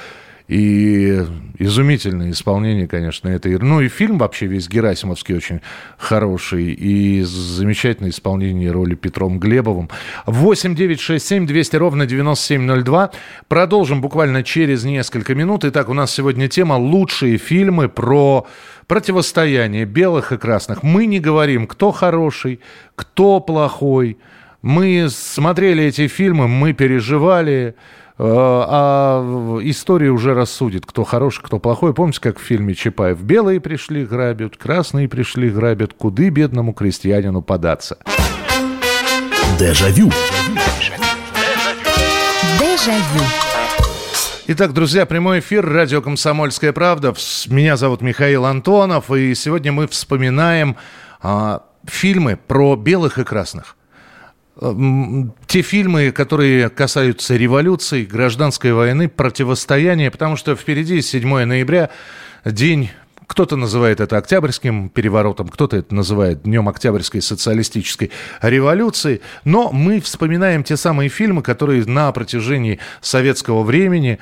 И 0.48 1.24
изумительное 1.58 2.30
исполнение, 2.30 2.88
конечно, 2.88 3.28
этой. 3.28 3.58
Ну 3.58 3.80
и 3.80 3.88
фильм 3.88 4.18
вообще 4.18 4.46
весь 4.46 4.68
Герасимовский 4.68 5.36
очень 5.36 5.60
хороший. 5.96 6.72
И 6.72 7.22
замечательное 7.22 8.10
исполнение 8.10 8.70
роли 8.70 8.94
Петром 8.94 9.38
Глебовым. 9.38 9.88
8 10.26 10.74
9 10.74 11.00
6 11.00 11.26
7 11.26 11.46
200 11.46 11.76
ровно 11.76 12.06
9702. 12.06 13.10
Продолжим 13.48 14.00
буквально 14.00 14.42
через 14.42 14.84
несколько 14.84 15.34
минут. 15.34 15.64
Итак, 15.64 15.88
у 15.88 15.94
нас 15.94 16.12
сегодня 16.12 16.48
тема 16.48 16.74
«Лучшие 16.74 17.38
фильмы 17.38 17.88
про 17.88 18.46
противостояние 18.86 19.84
белых 19.84 20.32
и 20.32 20.38
красных». 20.38 20.82
Мы 20.82 21.06
не 21.06 21.20
говорим, 21.20 21.66
кто 21.66 21.92
хороший, 21.92 22.60
кто 22.96 23.40
плохой. 23.40 24.18
Мы 24.62 25.08
смотрели 25.10 25.84
эти 25.84 26.06
фильмы, 26.06 26.46
мы 26.46 26.72
переживали, 26.72 27.74
а 28.18 29.58
история 29.62 30.10
уже 30.10 30.34
рассудит, 30.34 30.86
кто 30.86 31.04
хороший, 31.04 31.42
кто 31.42 31.58
плохой. 31.58 31.94
Помните, 31.94 32.20
как 32.20 32.38
в 32.38 32.42
фильме 32.42 32.74
Чапаев? 32.74 33.20
Белые 33.22 33.60
пришли 33.60 34.04
грабят, 34.04 34.56
красные 34.56 35.08
пришли 35.08 35.50
грабят, 35.50 35.94
куды 35.94 36.28
бедному 36.28 36.72
крестьянину 36.72 37.42
податься? 37.42 37.98
Дежавю. 39.58 40.10
Дежавю. 42.58 43.24
Итак, 44.48 44.72
друзья, 44.72 45.06
прямой 45.06 45.38
эфир, 45.38 45.64
радио 45.64 46.02
«Комсомольская 46.02 46.72
правда». 46.72 47.14
Меня 47.46 47.76
зовут 47.76 48.02
Михаил 48.02 48.44
Антонов, 48.44 49.10
и 49.12 49.34
сегодня 49.34 49.70
мы 49.72 49.86
вспоминаем 49.86 50.76
а, 51.22 51.62
фильмы 51.86 52.36
про 52.36 52.74
белых 52.74 53.18
и 53.18 53.24
красных. 53.24 53.76
Те 55.46 55.62
фильмы, 55.62 56.12
которые 56.12 56.68
касаются 56.68 57.36
революции, 57.36 58.04
гражданской 58.04 58.72
войны, 58.72 59.08
противостояния, 59.08 60.10
потому 60.10 60.36
что 60.36 60.54
впереди 60.54 61.00
7 61.00 61.44
ноября, 61.44 61.88
день 62.44 62.90
кто-то 63.32 63.56
называет 63.56 63.98
это 64.00 64.18
Октябрьским 64.18 64.90
переворотом, 64.90 65.48
кто-то 65.48 65.78
это 65.78 65.94
называет 65.94 66.42
Днем 66.42 66.68
Октябрьской 66.68 67.22
социалистической 67.22 68.10
революции. 68.42 69.22
Но 69.46 69.70
мы 69.72 70.02
вспоминаем 70.02 70.62
те 70.62 70.76
самые 70.76 71.08
фильмы, 71.08 71.40
которые 71.40 71.86
на 71.86 72.12
протяжении 72.12 72.78
советского 73.00 73.62
времени 73.62 74.18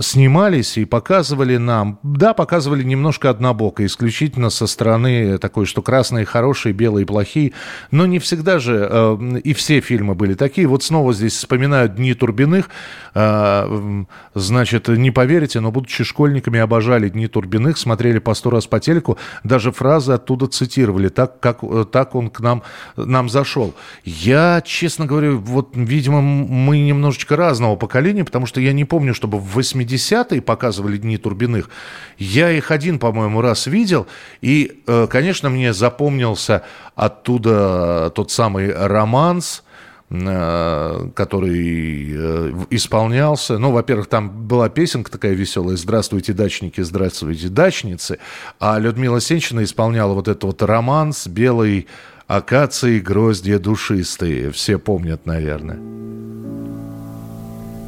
снимались 0.00 0.78
и 0.78 0.84
показывали 0.84 1.56
нам, 1.56 1.98
да, 2.04 2.34
показывали 2.34 2.84
немножко 2.84 3.30
однобоко, 3.30 3.84
исключительно 3.84 4.48
со 4.48 4.66
стороны 4.68 5.38
такой, 5.38 5.66
что 5.66 5.82
красные 5.82 6.24
хорошие, 6.24 6.72
белые 6.72 7.04
плохие, 7.04 7.52
но 7.90 8.06
не 8.06 8.20
всегда 8.20 8.60
же 8.60 8.86
э, 8.88 9.40
и 9.42 9.52
все 9.54 9.80
фильмы 9.80 10.14
были 10.14 10.34
такие. 10.34 10.68
Вот 10.68 10.84
снова 10.84 11.12
здесь 11.12 11.34
вспоминают 11.34 11.96
«Дни 11.96 12.14
Турбиных», 12.14 12.70
э, 13.14 14.04
значит, 14.34 14.88
не 14.88 15.10
поверите, 15.10 15.58
но 15.58 15.72
будучи 15.72 16.04
школьниками, 16.04 16.60
обожали 16.60 17.08
«Дни 17.08 17.26
Турбиных», 17.26 17.76
смотрели 17.76 18.09
по 18.18 18.34
сто 18.34 18.50
раз 18.50 18.66
по 18.66 18.80
телеку, 18.80 19.18
даже 19.44 19.72
фразы 19.72 20.12
оттуда 20.12 20.46
цитировали, 20.46 21.08
так, 21.08 21.40
как, 21.40 21.60
так 21.90 22.14
он 22.14 22.30
к 22.30 22.40
нам, 22.40 22.62
нам 22.96 23.28
зашел. 23.28 23.74
Я, 24.04 24.62
честно 24.64 25.06
говоря, 25.06 25.32
вот, 25.32 25.70
видимо, 25.74 26.20
мы 26.20 26.78
немножечко 26.80 27.36
разного 27.36 27.76
поколения, 27.76 28.24
потому 28.24 28.46
что 28.46 28.60
я 28.60 28.72
не 28.72 28.84
помню, 28.84 29.14
чтобы 29.14 29.38
в 29.38 29.58
80-е 29.58 30.42
показывали 30.42 30.96
Дни 30.96 31.16
Турбиных. 31.16 31.70
Я 32.18 32.50
их 32.50 32.70
один, 32.70 32.98
по-моему, 32.98 33.40
раз 33.40 33.66
видел. 33.66 34.06
И, 34.40 34.82
э, 34.86 35.06
конечно, 35.08 35.50
мне 35.50 35.72
запомнился 35.72 36.62
оттуда 36.94 38.12
тот 38.14 38.30
самый 38.30 38.72
романс, 38.72 39.62
э, 39.66 39.69
который 40.10 42.08
э, 42.12 42.52
исполнялся. 42.70 43.58
Ну, 43.58 43.70
во-первых, 43.70 44.08
там 44.08 44.28
была 44.48 44.68
песенка 44.68 45.08
такая 45.08 45.34
веселая 45.34 45.76
«Здравствуйте, 45.76 46.32
дачники, 46.32 46.80
здравствуйте, 46.80 47.48
дачницы». 47.48 48.18
А 48.58 48.80
Людмила 48.80 49.20
Сенчина 49.20 49.62
исполняла 49.62 50.14
вот 50.14 50.26
этот 50.26 50.42
вот 50.42 50.62
романс 50.62 51.28
«Белый 51.28 51.86
акации, 52.26 52.98
гроздья 52.98 53.60
душистые». 53.60 54.50
Все 54.50 54.80
помнят, 54.80 55.26
наверное. 55.26 55.78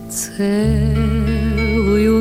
Целую 0.09 1.43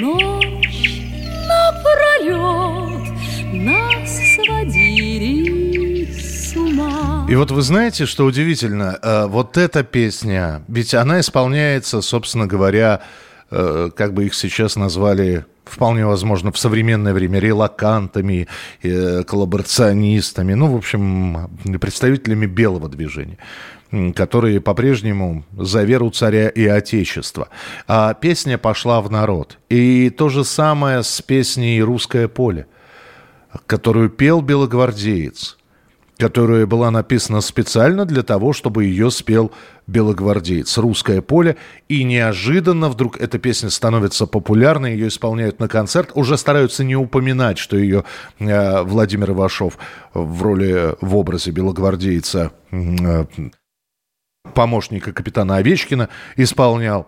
Ночь 0.00 1.03
напролет 1.47 3.09
нас 3.53 4.11
сводили 4.35 6.07
с 6.12 6.57
ума. 6.57 7.27
И 7.29 7.37
вот 7.37 7.53
вы 7.53 7.62
знаете, 7.62 8.05
что 8.07 8.25
удивительно, 8.25 8.99
э, 9.00 9.27
вот 9.27 9.57
эта 9.57 9.85
песня, 9.85 10.62
ведь 10.67 10.95
она 10.95 11.21
исполняется, 11.21 12.00
собственно 12.00 12.49
говоря, 12.49 13.03
э, 13.50 13.91
как 13.95 14.12
бы 14.12 14.27
их 14.27 14.35
сейчас 14.35 14.75
назвали 14.75 15.47
вполне 15.69 16.07
возможно, 16.07 16.53
в 16.53 16.59
современное 16.59 17.13
время 17.13 17.39
релакантами, 17.39 18.49
э, 18.83 19.23
коллаборационистами, 19.25 20.55
ну, 20.55 20.73
в 20.73 20.77
общем, 20.77 21.51
представителями 21.81 22.47
белого 22.47 22.89
движения 22.89 23.39
которые 24.15 24.61
по-прежнему 24.61 25.45
за 25.57 25.83
веру 25.83 26.11
царя 26.11 26.49
и 26.49 26.67
отечества. 26.67 27.49
А 27.87 28.13
песня 28.15 28.59
пошла 28.59 29.01
в 29.01 29.11
народ. 29.11 29.59
И 29.71 30.11
то 30.11 30.29
же 30.29 30.45
самое 30.45 31.03
с 31.03 31.23
песней 31.23 31.81
«Русское 31.83 32.29
поле», 32.29 32.67
которую 33.67 34.11
пел 34.11 34.43
белогвардеец 34.43 35.58
которая 36.19 36.67
была 36.67 36.91
написана 36.91 37.41
специально 37.41 38.05
для 38.05 38.23
того, 38.23 38.53
чтобы 38.53 38.85
ее 38.85 39.11
спел 39.11 39.53
белогвардеец 39.87 40.77
«Русское 40.77 41.23
поле». 41.23 41.57
И 41.89 42.03
неожиданно 42.03 42.89
вдруг 42.89 43.19
эта 43.21 43.39
песня 43.39 43.71
становится 43.71 44.27
популярной, 44.27 44.93
ее 44.95 45.09
исполняют 45.09 45.61
на 45.61 45.69
концерт. 45.69 46.11
Уже 46.15 46.37
стараются 46.37 46.83
не 46.83 46.97
упоминать, 46.97 47.59
что 47.59 47.77
ее 47.77 48.05
э, 48.41 48.83
Владимир 48.83 49.31
Ивашов 49.31 49.79
в 50.13 50.43
роли, 50.43 50.97
в 51.01 51.17
образе 51.17 51.53
белогвардейца, 51.53 52.51
э, 52.73 53.25
помощника 54.55 55.13
капитана 55.13 55.57
Овечкина 55.57 56.09
исполнял. 56.37 57.07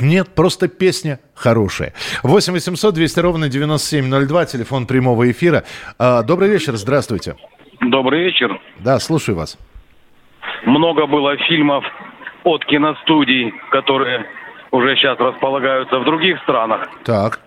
Нет, 0.00 0.34
просто 0.34 0.68
песня 0.68 1.20
хорошая. 1.34 1.94
8 2.24 2.52
800 2.52 2.94
200 2.94 3.20
ровно 3.20 3.48
9702, 3.48 4.46
телефон 4.46 4.86
прямого 4.86 5.30
эфира. 5.30 5.64
А, 5.98 6.22
добрый 6.22 6.48
вечер, 6.50 6.76
здравствуйте. 6.76 7.36
Добрый 7.90 8.24
вечер. 8.24 8.60
Да, 8.80 8.98
слушаю 8.98 9.36
вас. 9.36 9.58
Много 10.64 11.06
было 11.06 11.36
фильмов 11.36 11.84
от 12.44 12.64
киностудий, 12.64 13.52
которые 13.70 14.26
уже 14.70 14.96
сейчас 14.96 15.18
располагаются 15.18 15.98
в 15.98 16.04
других 16.04 16.40
странах. 16.42 16.88
Так. 17.04 17.40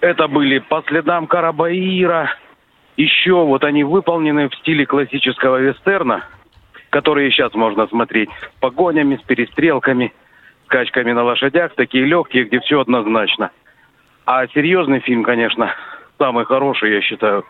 Это 0.00 0.28
были 0.28 0.58
«По 0.58 0.82
следам 0.86 1.26
Карабаира». 1.26 2.30
Еще 2.96 3.32
вот 3.32 3.64
они 3.64 3.82
выполнены 3.84 4.48
в 4.48 4.54
стиле 4.56 4.86
классического 4.86 5.56
вестерна, 5.56 6.24
которые 6.90 7.30
сейчас 7.30 7.52
можно 7.54 7.86
смотреть 7.88 8.30
с 8.30 8.60
погонями, 8.60 9.16
с 9.16 9.22
перестрелками. 9.22 10.12
скачками 10.66 11.12
на 11.12 11.22
лошадях, 11.24 11.74
такие 11.74 12.04
легкие, 12.04 12.44
где 12.44 12.60
все 12.60 12.80
однозначно. 12.80 13.50
А 14.26 14.46
серьезный 14.48 15.00
фильм, 15.00 15.22
конечно, 15.22 15.74
самый 16.18 16.44
хороший, 16.44 16.94
я 16.94 17.00
считаю, 17.02 17.44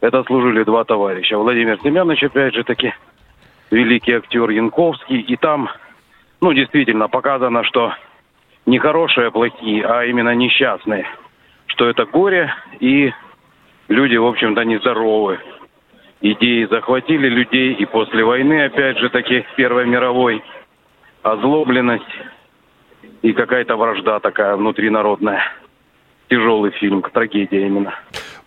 это 0.00 0.22
«Служили 0.24 0.62
два 0.64 0.84
товарища». 0.84 1.36
Владимир 1.36 1.78
Семенович, 1.82 2.24
опять 2.24 2.54
же 2.54 2.64
таки, 2.64 2.94
великий 3.70 4.12
актер 4.12 4.48
Янковский. 4.50 5.20
И 5.20 5.36
там, 5.36 5.70
ну, 6.40 6.52
действительно, 6.52 7.08
показано, 7.08 7.64
что 7.64 7.94
не 8.66 8.78
хорошие, 8.78 9.30
плохие, 9.30 9.84
а 9.84 10.04
именно 10.04 10.34
несчастные. 10.34 11.06
Что 11.66 11.88
это 11.88 12.04
горе, 12.04 12.52
и 12.80 13.12
люди, 13.88 14.16
в 14.16 14.26
общем-то, 14.26 14.64
нездоровы. 14.64 15.38
Идеи 16.20 16.64
захватили 16.64 17.28
людей, 17.28 17.74
и 17.74 17.84
после 17.84 18.24
войны, 18.24 18.64
опять 18.64 18.98
же 18.98 19.08
таки, 19.08 19.46
Первой 19.56 19.86
мировой, 19.86 20.42
озлобленность 21.22 22.04
и 23.22 23.32
какая-то 23.32 23.76
вражда 23.76 24.20
такая 24.20 24.56
внутринародная. 24.56 25.42
Тяжелый 26.28 26.72
фильм, 26.72 27.02
трагедия 27.02 27.66
именно. 27.66 27.94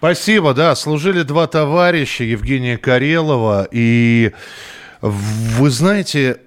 Спасибо, 0.01 0.55
да, 0.55 0.74
служили 0.74 1.22
два 1.22 1.46
товарища, 1.46 2.24
Евгения 2.24 2.79
Карелова 2.79 3.67
и, 3.70 4.31
вы 5.00 5.70
знаете, 5.70 6.39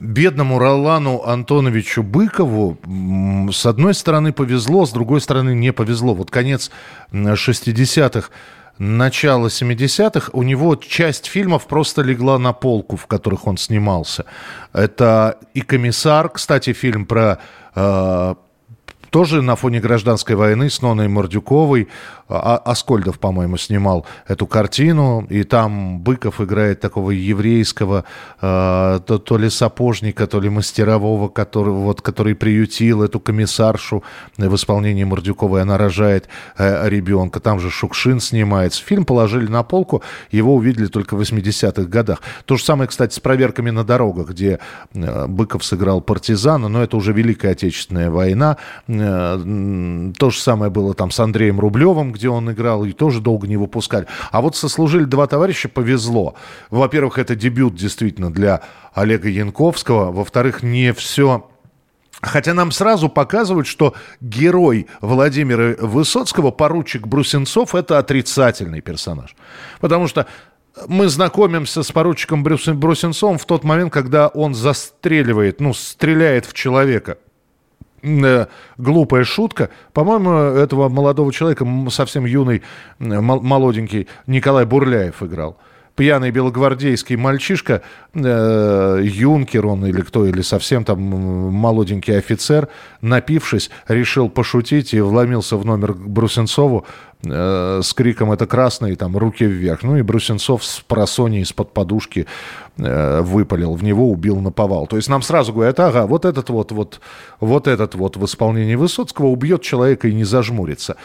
бедному 0.00 0.58
Ролану 0.58 1.22
Антоновичу 1.22 2.02
Быкову 2.02 2.78
с 3.52 3.66
одной 3.66 3.92
стороны 3.92 4.32
повезло, 4.32 4.86
с 4.86 4.92
другой 4.92 5.20
стороны 5.20 5.54
не 5.54 5.70
повезло. 5.70 6.14
Вот 6.14 6.30
конец 6.30 6.70
60-х 7.12 8.30
начало 8.78 9.48
70-х, 9.48 10.30
у 10.32 10.42
него 10.42 10.76
часть 10.76 11.26
фильмов 11.26 11.66
просто 11.66 12.00
легла 12.00 12.38
на 12.38 12.54
полку, 12.54 12.96
в 12.96 13.06
которых 13.06 13.46
он 13.46 13.58
снимался. 13.58 14.24
Это 14.72 15.38
и 15.52 15.60
«Комиссар», 15.60 16.30
кстати, 16.30 16.72
фильм 16.72 17.04
про 17.04 17.38
э, 17.74 18.34
тоже 19.14 19.42
на 19.42 19.54
фоне 19.54 19.78
гражданской 19.78 20.34
войны 20.34 20.68
с 20.68 20.82
Ноной 20.82 21.06
Мордюковой. 21.06 21.86
А, 22.28 22.56
Аскольдов, 22.56 23.18
по-моему, 23.18 23.58
снимал 23.58 24.06
эту 24.26 24.46
картину, 24.46 25.26
и 25.28 25.42
там 25.44 26.00
Быков 26.00 26.40
играет 26.40 26.80
такого 26.80 27.10
еврейского, 27.10 28.04
э, 28.40 29.00
то, 29.06 29.18
то 29.18 29.36
ли 29.36 29.50
сапожника, 29.50 30.26
то 30.26 30.40
ли 30.40 30.48
мастерового, 30.48 31.28
который, 31.28 31.74
вот, 31.74 32.00
который 32.00 32.34
приютил 32.34 33.02
эту 33.02 33.20
комиссаршу 33.20 34.02
в 34.38 34.54
исполнении 34.54 35.04
Мордюковой, 35.04 35.62
она 35.62 35.76
рожает 35.76 36.28
э, 36.56 36.88
ребенка. 36.88 37.40
Там 37.40 37.60
же 37.60 37.70
Шукшин 37.70 38.20
снимается. 38.20 38.82
Фильм 38.82 39.04
положили 39.04 39.46
на 39.46 39.62
полку, 39.62 40.02
его 40.30 40.54
увидели 40.54 40.86
только 40.86 41.16
в 41.16 41.20
80-х 41.20 41.82
годах. 41.84 42.22
То 42.46 42.56
же 42.56 42.64
самое, 42.64 42.88
кстати, 42.88 43.14
с 43.14 43.20
проверками 43.20 43.70
на 43.70 43.84
дорогах, 43.84 44.30
где 44.30 44.60
э, 44.94 45.26
Быков 45.26 45.62
сыграл 45.62 46.00
партизана, 46.00 46.68
но 46.68 46.82
это 46.82 46.96
уже 46.96 47.12
Великая 47.12 47.52
Отечественная 47.52 48.10
война. 48.10 48.56
Э, 48.88 50.12
то 50.18 50.30
же 50.30 50.40
самое 50.40 50.70
было 50.70 50.94
там 50.94 51.10
с 51.10 51.20
Андреем 51.20 51.60
Рублевым, 51.60 52.13
где 52.14 52.28
он 52.28 52.50
играл, 52.50 52.84
и 52.84 52.92
тоже 52.92 53.20
долго 53.20 53.46
не 53.46 53.56
выпускали. 53.56 54.06
А 54.30 54.40
вот 54.40 54.56
сослужили 54.56 55.04
два 55.04 55.26
товарища, 55.26 55.68
повезло. 55.68 56.34
Во-первых, 56.70 57.18
это 57.18 57.34
дебют 57.34 57.74
действительно 57.74 58.32
для 58.32 58.62
Олега 58.94 59.28
Янковского. 59.28 60.12
Во-вторых, 60.12 60.62
не 60.62 60.92
все 60.92 61.48
Хотя 62.22 62.54
нам 62.54 62.70
сразу 62.70 63.08
показывают, 63.08 63.66
что 63.66 63.94
герой 64.20 64.86
Владимира 65.00 65.76
Высоцкого, 65.78 66.50
поручик 66.52 67.06
Брусенцов, 67.06 67.74
это 67.74 67.98
отрицательный 67.98 68.80
персонаж. 68.80 69.36
Потому 69.80 70.08
что 70.08 70.26
мы 70.88 71.08
знакомимся 71.08 71.82
с 71.82 71.92
поручиком 71.92 72.42
Брусенцовым 72.42 73.38
в 73.38 73.44
тот 73.44 73.64
момент, 73.64 73.92
когда 73.92 74.28
он 74.28 74.54
застреливает, 74.54 75.60
ну, 75.60 75.74
стреляет 75.74 76.46
в 76.46 76.54
человека 76.54 77.18
глупая 78.78 79.24
шутка. 79.24 79.70
По-моему, 79.92 80.30
этого 80.30 80.88
молодого 80.88 81.32
человека, 81.32 81.66
совсем 81.90 82.24
юный, 82.24 82.62
молоденький, 82.98 84.08
Николай 84.26 84.64
Бурляев 84.64 85.22
играл 85.22 85.58
пьяный 85.96 86.30
белогвардейский 86.30 87.16
мальчишка, 87.16 87.82
э, 88.14 89.00
юнкер 89.02 89.66
он 89.66 89.86
или 89.86 90.00
кто, 90.00 90.26
или 90.26 90.42
совсем 90.42 90.84
там 90.84 91.00
молоденький 91.00 92.18
офицер, 92.18 92.68
напившись, 93.00 93.70
решил 93.86 94.28
пошутить 94.28 94.92
и 94.94 95.00
вломился 95.00 95.56
в 95.56 95.64
номер 95.64 95.94
Брусенцову 95.94 96.86
э, 97.24 97.80
с 97.82 97.92
криком 97.92 98.32
«Это 98.32 98.46
красный!» 98.46 98.96
там 98.96 99.16
руки 99.16 99.44
вверх. 99.44 99.82
Ну 99.82 99.96
и 99.96 100.02
Брусенцов 100.02 100.64
с 100.64 100.80
просони 100.80 101.40
из-под 101.40 101.72
подушки 101.72 102.26
э, 102.76 103.20
выпалил 103.22 103.74
в 103.74 103.82
него, 103.82 104.10
убил 104.10 104.40
на 104.40 104.50
повал. 104.50 104.86
То 104.86 104.96
есть 104.96 105.08
нам 105.08 105.22
сразу 105.22 105.52
говорят, 105.52 105.80
ага, 105.80 106.06
вот 106.06 106.24
этот 106.24 106.50
вот, 106.50 106.72
вот, 106.72 107.00
вот 107.40 107.66
этот 107.68 107.94
вот 107.94 108.16
в 108.16 108.24
исполнении 108.24 108.74
Высоцкого 108.74 109.26
убьет 109.26 109.62
человека 109.62 110.08
и 110.08 110.14
не 110.14 110.24
зажмурится. 110.24 110.96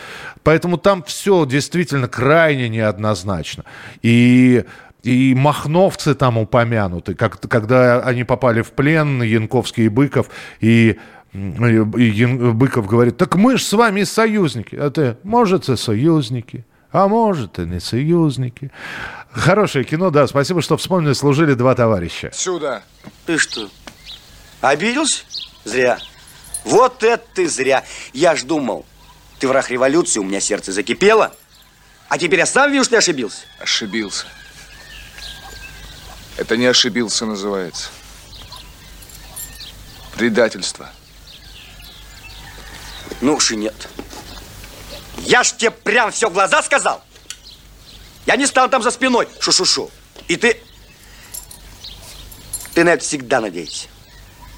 Поэтому 0.44 0.78
там 0.78 1.04
все 1.04 1.46
действительно 1.46 2.08
крайне 2.08 2.70
неоднозначно. 2.70 3.64
И 4.02 4.66
и 5.04 5.34
махновцы 5.34 6.14
там 6.14 6.38
упомянуты, 6.38 7.16
как, 7.16 7.40
когда 7.40 8.02
они 8.02 8.26
попали 8.26 8.62
в 8.62 8.72
плен, 8.72 9.22
Янковский 9.22 9.86
и 9.86 9.90
Быков, 9.90 10.30
и 10.60 10.98
и 11.34 12.04
Ян, 12.04 12.58
Быков 12.58 12.88
говорит, 12.88 13.18
так 13.18 13.36
мы 13.36 13.58
же 13.58 13.64
с 13.64 13.74
вами 13.74 14.04
союзники. 14.04 14.76
А 14.76 14.90
ты, 14.90 15.18
может, 15.24 15.70
и 15.70 15.78
союзники, 15.78 16.66
а 16.92 17.08
может, 17.08 17.60
и 17.60 17.64
не 17.64 17.80
союзники. 17.80 18.72
Хорошее 19.32 19.86
кино, 19.86 20.10
да, 20.10 20.28
спасибо, 20.28 20.62
что 20.62 20.76
вспомнили, 20.78 21.14
служили 21.14 21.54
два 21.54 21.76
товарища. 21.76 22.32
Сюда. 22.34 22.82
Ты 23.26 23.38
что, 23.38 23.70
обиделся? 24.62 25.24
Зря. 25.66 26.00
Вот 26.66 27.04
это 27.04 27.24
ты 27.36 27.48
зря. 27.48 27.84
Я 28.14 28.36
ж 28.36 28.44
думал, 28.44 28.86
ты 29.40 29.48
враг 29.48 29.70
революции, 29.70 30.20
у 30.20 30.24
меня 30.24 30.40
сердце 30.40 30.72
закипело. 30.72 31.34
А 32.10 32.18
теперь 32.18 32.40
я 32.40 32.46
сам 32.48 32.72
вижу, 32.72 32.86
что 32.86 32.92
ты 32.92 32.98
ошибился. 32.98 33.46
Ошибился. 33.60 34.26
Это 36.38 36.58
не 36.58 36.66
ошибился 36.66 37.26
называется. 37.26 37.90
Предательство. 40.16 40.90
Ну 43.22 43.36
уж 43.36 43.52
и 43.52 43.56
нет. 43.56 43.88
Я 45.18 45.44
ж 45.44 45.52
тебе 45.54 45.72
прям 45.72 46.12
все 46.12 46.30
в 46.30 46.34
глаза 46.34 46.64
сказал. 46.64 47.04
Я 48.26 48.36
не 48.36 48.46
стал 48.46 48.70
там 48.70 48.82
за 48.82 48.92
спиной 48.92 49.28
шу-шу-шу. 49.40 49.90
И 50.28 50.36
ты... 50.36 50.62
Ты 52.74 52.84
на 52.84 52.90
это 52.90 53.04
всегда 53.04 53.42
надеешься. 53.42 53.88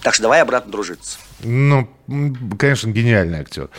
Так 0.03 0.13
что 0.13 0.23
давай 0.23 0.41
обратно 0.41 0.71
дружиться. 0.71 1.17
Ну, 1.43 1.87
конечно, 2.59 2.89
гениальный 2.91 3.39
актер. 3.39 3.69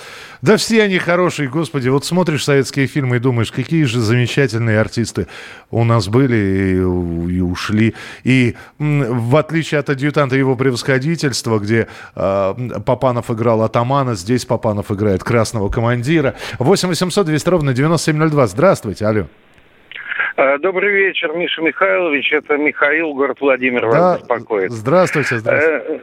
Да 0.41 0.57
все 0.57 0.83
они 0.83 0.99
хорошие, 0.99 1.49
господи. 1.49 1.89
Вот 1.89 2.05
смотришь 2.05 2.45
советские 2.45 2.87
фильмы 2.87 3.17
и 3.17 3.19
думаешь, 3.19 3.53
какие 3.53 3.85
же 3.85 4.01
замечательные 4.01 4.81
артисты 4.81 5.27
у 5.71 5.85
нас 5.85 6.09
были 6.09 6.37
и, 6.37 6.77
и 6.77 7.41
ушли. 7.41 7.95
И 8.25 8.57
в 8.79 9.37
отличие 9.37 9.81
от 9.81 9.91
адъютанта 9.91 10.37
его 10.37 10.57
превосходительства, 10.57 11.59
где 11.59 11.89
э, 12.15 12.55
Папанов 12.85 13.31
играл 13.31 13.63
атамана, 13.63 14.15
здесь 14.15 14.45
Папанов 14.45 14.91
играет 14.91 15.23
красного 15.23 15.69
командира. 15.69 16.35
8 16.59 16.89
800 16.89 17.27
200 17.27 17.49
ровно 17.49 17.73
9702. 17.75 18.47
Здравствуйте, 18.47 19.07
алло. 19.07 19.27
А, 20.37 20.59
добрый 20.59 20.91
вечер, 20.93 21.33
Миша 21.35 21.61
Михайлович. 21.63 22.33
Это 22.33 22.57
Михаил, 22.57 23.13
город 23.15 23.39
Владимир, 23.41 23.83
да, 23.83 23.89
вас 23.89 24.21
беспокоит. 24.21 24.73
Здравствуйте, 24.73 25.39
здравствуйте. 25.39 26.03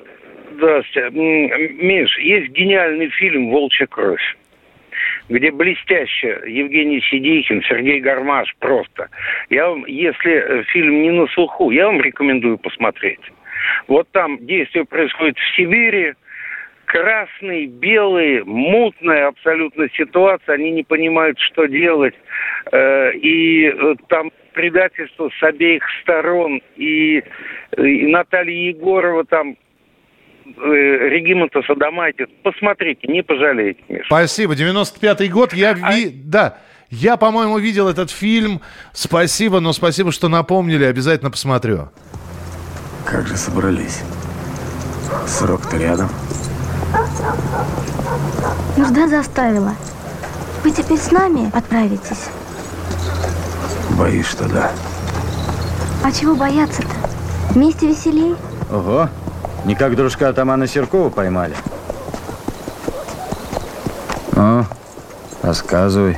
Здравствуйте. 0.59 1.09
Миш, 1.11 2.17
есть 2.19 2.51
гениальный 2.51 3.09
фильм 3.11 3.49
«Волчья 3.49 3.87
кровь» 3.87 4.35
где 5.29 5.51
блестяще 5.51 6.41
Евгений 6.47 7.01
Сидейкин, 7.01 7.61
Сергей 7.63 8.01
Гармаш 8.01 8.53
просто. 8.59 9.09
Я 9.51 9.69
вам, 9.69 9.85
если 9.85 10.31
э, 10.31 10.63
фильм 10.63 11.03
не 11.03 11.11
на 11.11 11.27
слуху, 11.27 11.69
я 11.69 11.85
вам 11.85 12.01
рекомендую 12.01 12.57
посмотреть. 12.57 13.19
Вот 13.87 14.09
там 14.11 14.43
действие 14.45 14.85
происходит 14.85 15.37
в 15.37 15.55
Сибири, 15.55 16.13
красный, 16.85 17.67
белый, 17.67 18.43
мутная 18.43 19.27
абсолютно 19.27 19.87
ситуация, 19.91 20.55
они 20.55 20.71
не 20.71 20.83
понимают, 20.83 21.39
что 21.39 21.67
делать. 21.67 22.15
Э, 22.71 23.13
и 23.13 23.67
э, 23.67 23.95
там 24.07 24.31
предательство 24.53 25.29
с 25.39 25.43
обеих 25.43 25.83
сторон. 26.01 26.59
И, 26.75 27.23
и 27.77 28.07
Наталья 28.07 28.69
Егорова 28.69 29.25
там 29.25 29.55
Э, 30.57 31.09
Регимонта 31.09 31.61
Садомайте. 31.67 32.27
Посмотрите, 32.43 33.07
не 33.07 33.21
пожалеете, 33.23 33.81
Миша. 33.89 34.05
Спасибо. 34.05 34.53
95-й 34.53 35.29
год. 35.29 35.53
Я... 35.53 35.77
А... 35.81 35.93
Ви... 35.93 36.09
Да. 36.09 36.57
Я, 36.89 37.17
по-моему, 37.17 37.59
видел 37.59 37.87
этот 37.87 38.09
фильм. 38.09 38.61
Спасибо, 38.93 39.59
но 39.59 39.73
спасибо, 39.73 40.11
что 40.11 40.27
напомнили. 40.27 40.85
Обязательно 40.85 41.29
посмотрю. 41.29 41.89
Как 43.05 43.27
же 43.27 43.37
собрались? 43.37 44.01
Срок-то 45.27 45.77
рядом. 45.77 46.09
Нужда 48.77 49.07
заставила. 49.07 49.75
Вы 50.63 50.71
теперь 50.71 50.97
с 50.97 51.11
нами 51.11 51.55
отправитесь? 51.55 52.29
Боюсь, 53.97 54.27
что 54.27 54.47
да. 54.49 54.71
А 56.03 56.11
чего 56.11 56.35
бояться-то? 56.35 56.89
Вместе 57.53 57.87
веселей? 57.87 58.35
Ого. 58.71 59.09
Не 59.65 59.75
как 59.75 59.95
дружка 59.95 60.29
атамана 60.29 60.67
Серкова 60.67 61.09
поймали. 61.09 61.55
Ну, 64.35 64.65
рассказывай. 65.43 66.17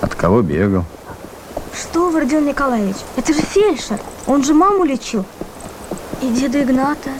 От 0.00 0.14
кого 0.14 0.42
бегал? 0.42 0.84
Что 1.72 2.10
вы, 2.10 2.20
Родион 2.20 2.46
Николаевич? 2.46 2.96
Это 3.16 3.32
же 3.32 3.40
фельдшер. 3.40 3.98
Он 4.26 4.42
же 4.44 4.54
маму 4.54 4.84
лечил. 4.84 5.24
И 6.22 6.28
деда 6.28 6.62
Игната. 6.62 7.10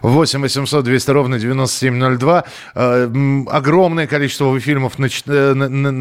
8 0.00 0.40
800 0.40 0.84
200 0.84 1.10
ровно 1.10 1.38
9702. 1.38 2.44
Э, 2.74 3.08
огромное 3.50 4.06
количество 4.06 4.46
вы 4.46 4.60
фильмов 4.60 4.98
нач- 4.98 5.22
э, 5.26 5.54
на- 5.54 5.68
на- 5.68 5.92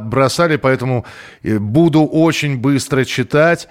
набросали, 0.00 0.56
поэтому 0.56 1.04
э, 1.42 1.58
буду 1.58 2.04
очень 2.04 2.56
быстро 2.58 3.04
читать. 3.04 3.68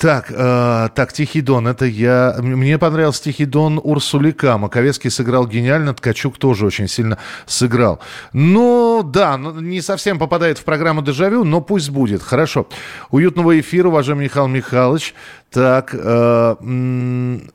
Так, 0.00 0.30
э, 0.30 0.88
так, 0.94 1.12
Тихий 1.12 1.42
Дон, 1.42 1.68
это 1.68 1.84
я... 1.84 2.34
Мне 2.38 2.78
понравился 2.78 3.24
Тихий 3.24 3.44
Дон 3.44 3.78
Урсулика. 3.84 4.56
Маковецкий 4.56 5.10
сыграл 5.10 5.46
гениально, 5.46 5.92
Ткачук 5.92 6.38
тоже 6.38 6.64
очень 6.64 6.88
сильно 6.88 7.18
сыграл. 7.44 8.00
Ну, 8.32 9.02
да, 9.04 9.36
ну, 9.36 9.60
не 9.60 9.82
совсем 9.82 10.18
попадает 10.18 10.56
в 10.56 10.64
программу 10.64 11.02
«Дежавю», 11.02 11.44
но 11.44 11.60
пусть 11.60 11.90
будет. 11.90 12.22
Хорошо. 12.22 12.66
Уютного 13.10 13.60
эфира, 13.60 13.88
уважаемый 13.88 14.24
Михаил 14.24 14.48
Михайлович. 14.48 15.14
Так, 15.50 15.90
э, 15.92 16.56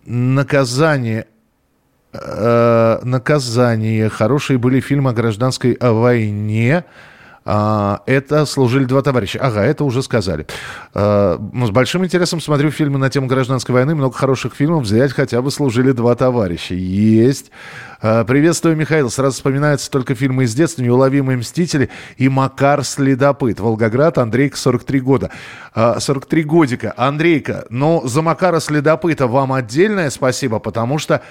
наказание 0.06 1.26
э, 2.14 3.00
наказание. 3.04 4.08
Хорошие 4.10 4.60
были 4.60 4.82
фильмы 4.82 5.10
о 5.10 5.14
гражданской 5.14 5.76
войне. 5.82 6.86
А, 7.48 8.02
это 8.08 8.48
служили 8.48 8.86
два 8.86 9.04
товарища. 9.04 9.38
Ага, 9.40 9.64
это 9.64 9.84
уже 9.84 10.02
сказали. 10.02 10.48
А, 10.96 11.40
ну, 11.54 11.68
с 11.68 11.70
большим 11.70 12.04
интересом 12.04 12.42
смотрю 12.42 12.72
фильмы 12.72 12.98
на 12.98 13.12
тему 13.12 13.28
гражданской 13.28 13.74
войны. 13.74 13.94
Много 13.94 14.16
хороших 14.16 14.56
фильмов. 14.56 14.84
Взять 14.84 15.14
хотя 15.14 15.44
бы 15.44 15.52
служили 15.52 15.92
два 15.92 16.16
товарища. 16.16 16.74
Есть. 16.74 17.52
А, 18.02 18.24
приветствую, 18.24 18.76
Михаил. 18.76 19.12
Сразу 19.12 19.36
вспоминаются 19.36 19.92
только 19.92 20.16
фильмы 20.16 20.46
из 20.46 20.56
детства. 20.56 20.82
Неуловимые 20.82 21.38
мстители 21.38 21.92
и 22.18 22.30
Макар 22.30 22.84
Следопыт. 22.84 23.60
Волгоград, 23.60 24.18
Андрейка, 24.18 24.58
43 24.58 25.00
года. 25.02 25.30
А, 25.76 26.00
43 26.00 26.44
годика. 26.44 26.94
Андрейка, 26.98 27.68
ну, 27.70 28.02
за 28.08 28.24
Макара 28.24 28.60
Следопыта 28.60 29.28
вам 29.28 29.54
отдельное 29.54 30.10
спасибо, 30.10 30.58
потому 30.58 30.98
что 30.98 31.22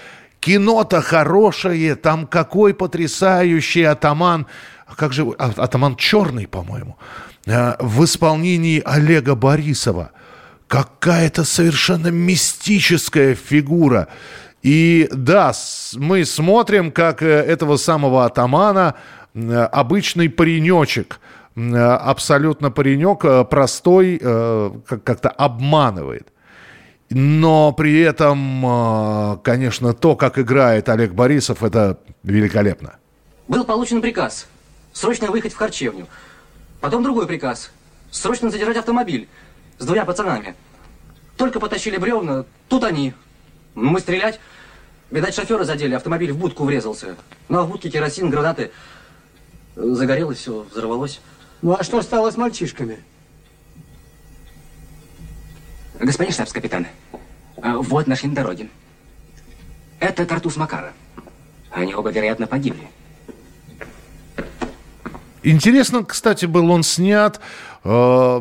Кино-то 0.45 1.01
хорошее, 1.01 1.95
там 1.95 2.27
какой 2.27 2.75
потрясающий 2.75 3.85
атаман, 3.85 4.47
как 4.97 5.13
же, 5.13 5.23
а- 5.39 5.53
атаман 5.57 5.97
черный, 5.97 6.47
по-моему, 6.47 6.97
э, 7.47 7.75
в 7.81 8.05
исполнении 8.05 8.83
Олега 8.85 9.35
Борисова. 9.35 10.11
Какая-то 10.69 11.45
совершенно 11.45 12.09
мистическая 12.09 13.35
фигура. 13.35 14.09
И 14.63 15.09
да, 15.13 15.53
мы 15.97 16.25
смотрим, 16.25 16.91
как 16.91 17.23
э, 17.23 17.27
этого 17.27 17.77
самого 17.77 18.25
атамана 18.25 18.95
э, 19.35 19.69
обычный 19.73 20.29
паренечек, 20.31 21.21
э, 21.57 21.77
абсолютно 21.77 22.71
паренек, 22.71 23.49
простой, 23.49 24.19
как- 24.19 25.05
как-то 25.05 25.29
обманывает. 25.29 26.29
Но 27.11 27.73
при 27.73 28.01
этом, 28.01 29.39
конечно, 29.45 29.93
то, 29.93 30.17
как 30.17 30.39
играет 30.39 30.89
Олег 30.89 31.13
Борисов, 31.13 31.63
это 31.63 31.99
великолепно. 32.23 32.95
Был 33.47 33.65
получен 33.65 34.01
приказ 34.01 34.47
срочно 34.95 35.31
выехать 35.31 35.53
в 35.53 35.57
харчевню. 35.57 36.07
Потом 36.81 37.03
другой 37.03 37.27
приказ 37.27 37.71
срочно 38.11 38.49
задержать 38.49 38.79
автомобиль 38.79 39.29
с 39.79 39.85
двумя 39.85 40.07
пацанами. 40.07 40.55
Только 41.37 41.61
потащили 41.61 41.99
бревна, 41.99 42.47
тут 42.69 42.85
они. 42.85 43.13
Мы 43.75 44.01
стрелять. 44.01 44.41
Видать, 45.11 45.35
шофера 45.35 45.65
задели, 45.65 45.95
автомобиль 45.95 46.33
в 46.33 46.39
будку 46.39 46.65
врезался. 46.65 47.17
Ну 47.49 47.59
а 47.59 47.65
в 47.65 47.71
будке 47.71 47.91
керосин, 47.91 48.31
гранаты. 48.31 48.71
Загорелось 49.77 50.39
все, 50.39 50.63
взорвалось. 50.71 51.21
Ну 51.61 51.77
а 51.79 51.83
что 51.83 52.01
стало 52.03 52.31
с 52.31 52.37
мальчишками? 52.37 52.99
Господин 55.99 56.33
штабс-капитан, 56.33 56.87
э, 57.57 57.73
вот 57.77 58.07
наши 58.07 58.27
на 58.27 58.35
дороге. 58.35 58.69
Это 60.01 60.27
Тартус 60.27 60.57
Макара. 60.57 60.93
Они 61.71 61.95
оба, 61.95 62.11
вероятно, 62.11 62.47
погибли. 62.47 62.89
Интересно, 65.45 66.03
кстати, 66.05 66.47
был 66.47 66.71
он 66.71 66.83
снят, 66.83 67.39
э, 67.85 68.41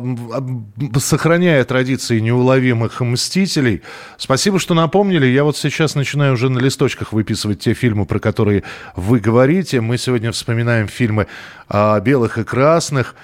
сохраняя 0.96 1.62
традиции 1.64 2.18
неуловимых 2.18 2.98
мстителей. 3.02 3.82
Спасибо, 4.16 4.58
что 4.58 4.72
напомнили. 4.72 5.26
Я 5.26 5.44
вот 5.44 5.58
сейчас 5.58 5.96
начинаю 5.96 6.32
уже 6.32 6.48
на 6.48 6.58
листочках 6.58 7.12
выписывать 7.12 7.60
те 7.60 7.74
фильмы, 7.74 8.06
про 8.06 8.18
которые 8.20 8.62
вы 8.96 9.20
говорите. 9.20 9.82
Мы 9.82 9.98
сегодня 9.98 10.32
вспоминаем 10.32 10.88
фильмы 10.88 11.26
о 11.68 12.00
белых 12.00 12.38
и 12.38 12.44
красных, 12.44 13.14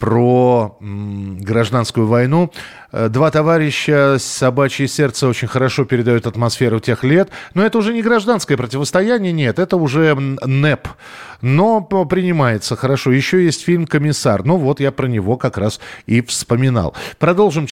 про 0.00 0.76
гражданскую 0.80 2.08
войну. 2.08 2.50
Э, 2.90 3.08
Два 3.08 3.30
товарища 3.30 4.16
«Собачье 4.18 4.88
сердце» 4.88 5.28
очень 5.28 5.46
хорошо 5.46 5.84
передают 5.84 6.26
атмосферу 6.26 6.80
тех 6.80 7.04
лет. 7.04 7.28
Но 7.54 7.64
это 7.64 7.78
уже 7.78 7.92
не 7.92 8.02
гражданское 8.02 8.56
противостояние, 8.56 9.32
нет, 9.32 9.60
это 9.60 9.76
уже 9.76 10.14
НЭП. 10.16 10.88
Но 11.42 11.82
принимается 11.82 12.74
хорошо. 12.76 13.12
Еще 13.12 13.44
есть 13.44 13.62
фильм 13.62 13.86
«Комиссар». 13.86 14.42
Ну 14.44 14.56
вот, 14.56 14.80
я 14.80 14.90
про 14.90 15.06
него 15.06 15.36
как 15.36 15.58
раз 15.58 15.78
и 16.06 16.22
вспоминал. 16.22 16.94
Продолжим. 17.18 17.68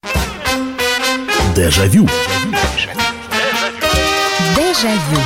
Дежавю. 1.57 2.07
Дежавю. 4.55 5.21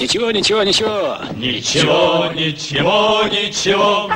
Ничего, 0.00 0.30
ничего, 0.30 0.62
ничего. 0.62 1.18
Ничего, 1.34 2.30
ничего, 2.32 3.24
ничего. 3.26 4.08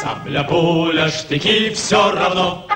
Сабля, 0.00 0.44
пуля, 0.44 1.10
штыки, 1.10 1.70
все 1.74 2.12
равно. 2.12 2.66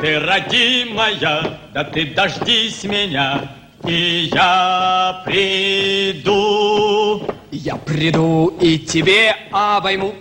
Ты 0.00 0.20
родимая, 0.20 1.58
да 1.72 1.82
ты 1.82 2.06
дождись 2.06 2.84
меня, 2.84 3.40
и 3.84 4.30
я 4.32 5.22
приду. 5.24 7.26
Я 7.50 7.74
приду 7.76 8.56
и 8.60 8.78
тебе 8.78 9.34
обойму, 9.50 10.14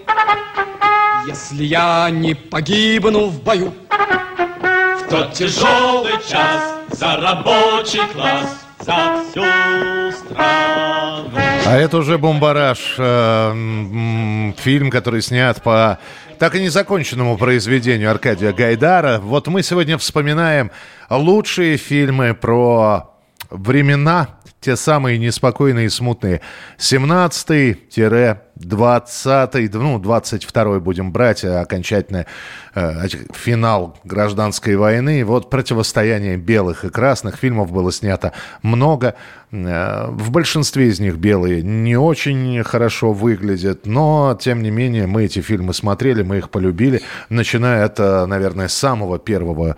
если 1.27 1.65
я 1.65 2.10
не 2.10 2.34
погибну 2.34 3.27
в 3.27 3.43
бою. 3.43 3.71
В 3.89 5.10
тот 5.10 5.34
тяжелый 5.34 6.13
час 6.27 6.73
за 6.89 7.17
рабочий 7.17 8.01
класс, 8.13 8.62
за 8.83 9.23
всю 9.29 10.11
страну. 10.11 11.29
А 11.65 11.77
это 11.77 11.97
уже 11.97 12.17
«Бомбараж», 12.17 12.95
э, 12.97 14.51
фильм, 14.57 14.89
который 14.89 15.21
снят 15.21 15.61
по 15.61 15.97
так 16.39 16.55
и 16.55 16.61
незаконченному 16.61 17.37
произведению 17.37 18.11
Аркадия 18.11 18.51
Гайдара. 18.51 19.19
Вот 19.19 19.47
мы 19.47 19.63
сегодня 19.63 19.97
вспоминаем 19.97 20.71
лучшие 21.09 21.77
фильмы 21.77 22.33
про 22.33 23.12
времена, 23.53 24.27
те 24.59 24.75
самые 24.75 25.17
неспокойные 25.17 25.87
и 25.87 25.89
смутные. 25.89 26.41
17-20, 26.77 29.69
ну, 29.73 29.97
22 29.99 30.79
будем 30.79 31.11
брать, 31.11 31.43
а 31.43 31.61
окончательно 31.61 32.27
э, 32.73 33.07
финал 33.33 33.97
гражданской 34.05 34.77
войны. 34.77 35.25
Вот 35.25 35.49
противостояние 35.49 36.37
белых 36.37 36.85
и 36.85 36.89
красных 36.89 37.35
фильмов 37.35 37.73
было 37.73 37.91
снято 37.91 38.31
много. 38.61 39.15
Э, 39.51 40.07
В 40.09 40.31
большинстве 40.31 40.87
из 40.87 41.01
них 41.01 41.17
белые 41.17 41.61
не 41.61 41.97
очень 41.97 42.63
хорошо 42.63 43.11
выглядят, 43.11 43.85
но, 43.85 44.37
тем 44.39 44.63
не 44.63 44.71
менее, 44.71 45.07
мы 45.07 45.25
эти 45.25 45.41
фильмы 45.41 45.73
смотрели, 45.73 46.23
мы 46.23 46.37
их 46.37 46.49
полюбили, 46.49 47.01
начиная 47.27 47.83
от, 47.83 47.99
э, 47.99 48.25
наверное, 48.27 48.69
самого 48.69 49.19
первого 49.19 49.75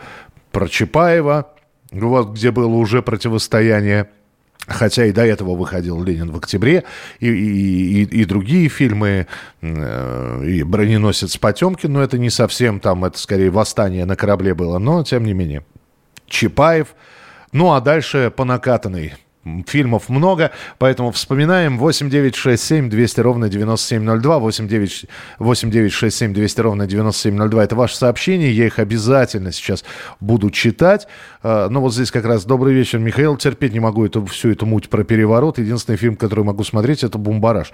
про 0.52 0.68
Чапаева, 0.68 1.48
вот 2.02 2.34
где 2.34 2.52
было 2.52 2.76
уже 2.76 3.02
противостояние 3.02 4.10
Хотя 4.68 5.06
и 5.06 5.12
до 5.12 5.24
этого 5.24 5.56
выходил 5.56 6.04
Ленин 6.04 6.32
в 6.32 6.38
октябре, 6.38 6.86
и, 7.20 7.28
и, 7.28 8.02
и, 8.02 8.22
и 8.22 8.26
другие 8.26 8.68
фильмы, 8.68 9.28
э, 9.62 10.44
и 10.44 10.64
броненосец 10.64 11.38
Потемкин, 11.38 11.94
но 11.94 12.02
это 12.02 12.18
не 12.18 12.32
совсем 12.32 12.80
там, 12.80 13.06
это 13.06 13.20
скорее 13.20 13.52
восстание 13.52 14.06
на 14.06 14.16
корабле 14.16 14.56
было, 14.56 14.80
но 14.80 15.04
тем 15.04 15.24
не 15.24 15.34
менее. 15.34 15.64
Чапаев, 16.28 16.96
ну 17.52 17.74
а 17.74 17.82
дальше 17.82 18.34
по 18.36 18.44
накатанной. 18.44 19.14
Фильмов 19.68 20.10
много, 20.10 20.52
поэтому 20.80 21.12
вспоминаем 21.12 21.78
8967 21.78 22.90
200 22.90 23.20
ровно 23.20 23.48
9702, 23.48 24.40
89, 24.40 25.06
8967 25.38 26.34
200 26.34 26.62
ровно 26.62 26.88
9702. 26.88 27.64
Это 27.64 27.76
ваше 27.76 27.96
сообщение, 27.96 28.52
я 28.52 28.66
их 28.66 28.80
обязательно 28.80 29.52
сейчас 29.52 29.86
буду 30.20 30.50
читать. 30.50 31.08
А, 31.44 31.70
Ну 31.70 31.82
вот 31.82 31.94
здесь 31.94 32.10
как 32.10 32.26
раз 32.26 32.44
добрый 32.46 32.74
вечер, 32.74 32.98
Михаил. 32.98 33.38
Терпеть 33.38 33.74
не 33.74 33.80
могу 33.80 34.06
эту, 34.06 34.26
всю 34.26 34.52
эту 34.52 34.66
муть 34.66 34.90
про 34.90 35.04
переворот. 35.04 35.60
Единственный 35.60 35.98
фильм, 35.98 36.16
который 36.16 36.44
могу 36.44 36.64
смотреть, 36.64 37.04
это 37.04 37.20
«Бумбараж». 37.20 37.72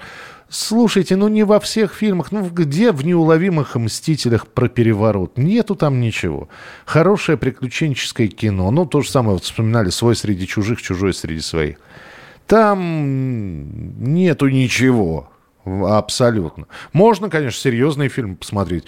Слушайте, 0.54 1.16
ну 1.16 1.30
не 1.30 1.44
во 1.44 1.62
всех 1.62 1.94
фильмах. 1.94 2.34
Ну 2.34 2.50
где 2.50 2.92
в 2.92 3.06
«Неуловимых 3.06 3.76
мстителях» 3.76 4.48
про 4.48 4.68
переворот? 4.68 5.38
Нету 5.38 5.76
там 5.76 6.02
ничего. 6.02 6.50
Хорошее 6.86 7.38
приключенческое 7.38 8.28
кино. 8.28 8.70
Ну, 8.70 8.86
то 8.86 9.00
же 9.00 9.10
самое 9.10 9.36
вот 9.36 9.46
вспоминали 9.46 9.90
«Свой 9.90 10.14
среди 10.14 10.46
чужих, 10.46 10.82
чужой 10.82 11.14
среди 11.14 11.40
своих». 11.40 11.78
Там 12.48 14.04
нету 14.14 14.50
ничего. 14.50 15.31
Абсолютно. 15.88 16.68
Можно, 16.94 17.30
конечно, 17.30 17.60
серьезный 17.60 18.10
фильм 18.10 18.36
посмотреть 18.36 18.86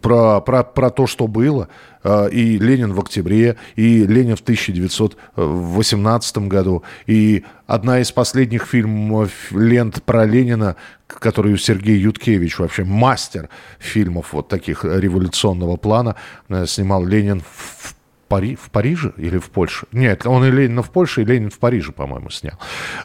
про, 0.00 0.40
про, 0.40 0.62
про 0.64 0.90
то, 0.90 1.06
что 1.06 1.26
было. 1.26 1.68
Э, 2.04 2.28
И 2.30 2.58
Ленин 2.58 2.92
в 2.92 3.00
октябре, 3.00 3.56
и 3.76 4.04
Ленин 4.06 4.36
в 4.36 4.40
1918 4.40 6.38
году, 6.38 6.82
и 7.06 7.44
одна 7.66 8.00
из 8.00 8.12
последних 8.12 8.66
фильмов 8.66 9.30
лент 9.52 10.02
про 10.02 10.24
Ленина, 10.24 10.76
которую 11.06 11.56
Сергей 11.58 11.98
Юткевич, 11.98 12.58
вообще 12.58 12.84
мастер 12.84 13.48
фильмов 13.78 14.32
вот 14.32 14.48
таких 14.48 14.84
революционного 14.84 15.76
плана, 15.76 16.16
э, 16.48 16.66
снимал 16.66 17.04
Ленин 17.06 17.40
в 17.40 17.94
Пари, 18.32 18.56
в 18.56 18.70
Париже 18.70 19.12
или 19.18 19.36
в 19.36 19.50
Польше? 19.50 19.86
Нет, 19.92 20.26
он 20.26 20.42
и 20.42 20.50
Ленина 20.50 20.82
в 20.82 20.88
Польше, 20.88 21.20
и 21.20 21.24
Ленин 21.26 21.50
в 21.50 21.58
Париже, 21.58 21.92
по-моему, 21.92 22.30
снял. 22.30 22.54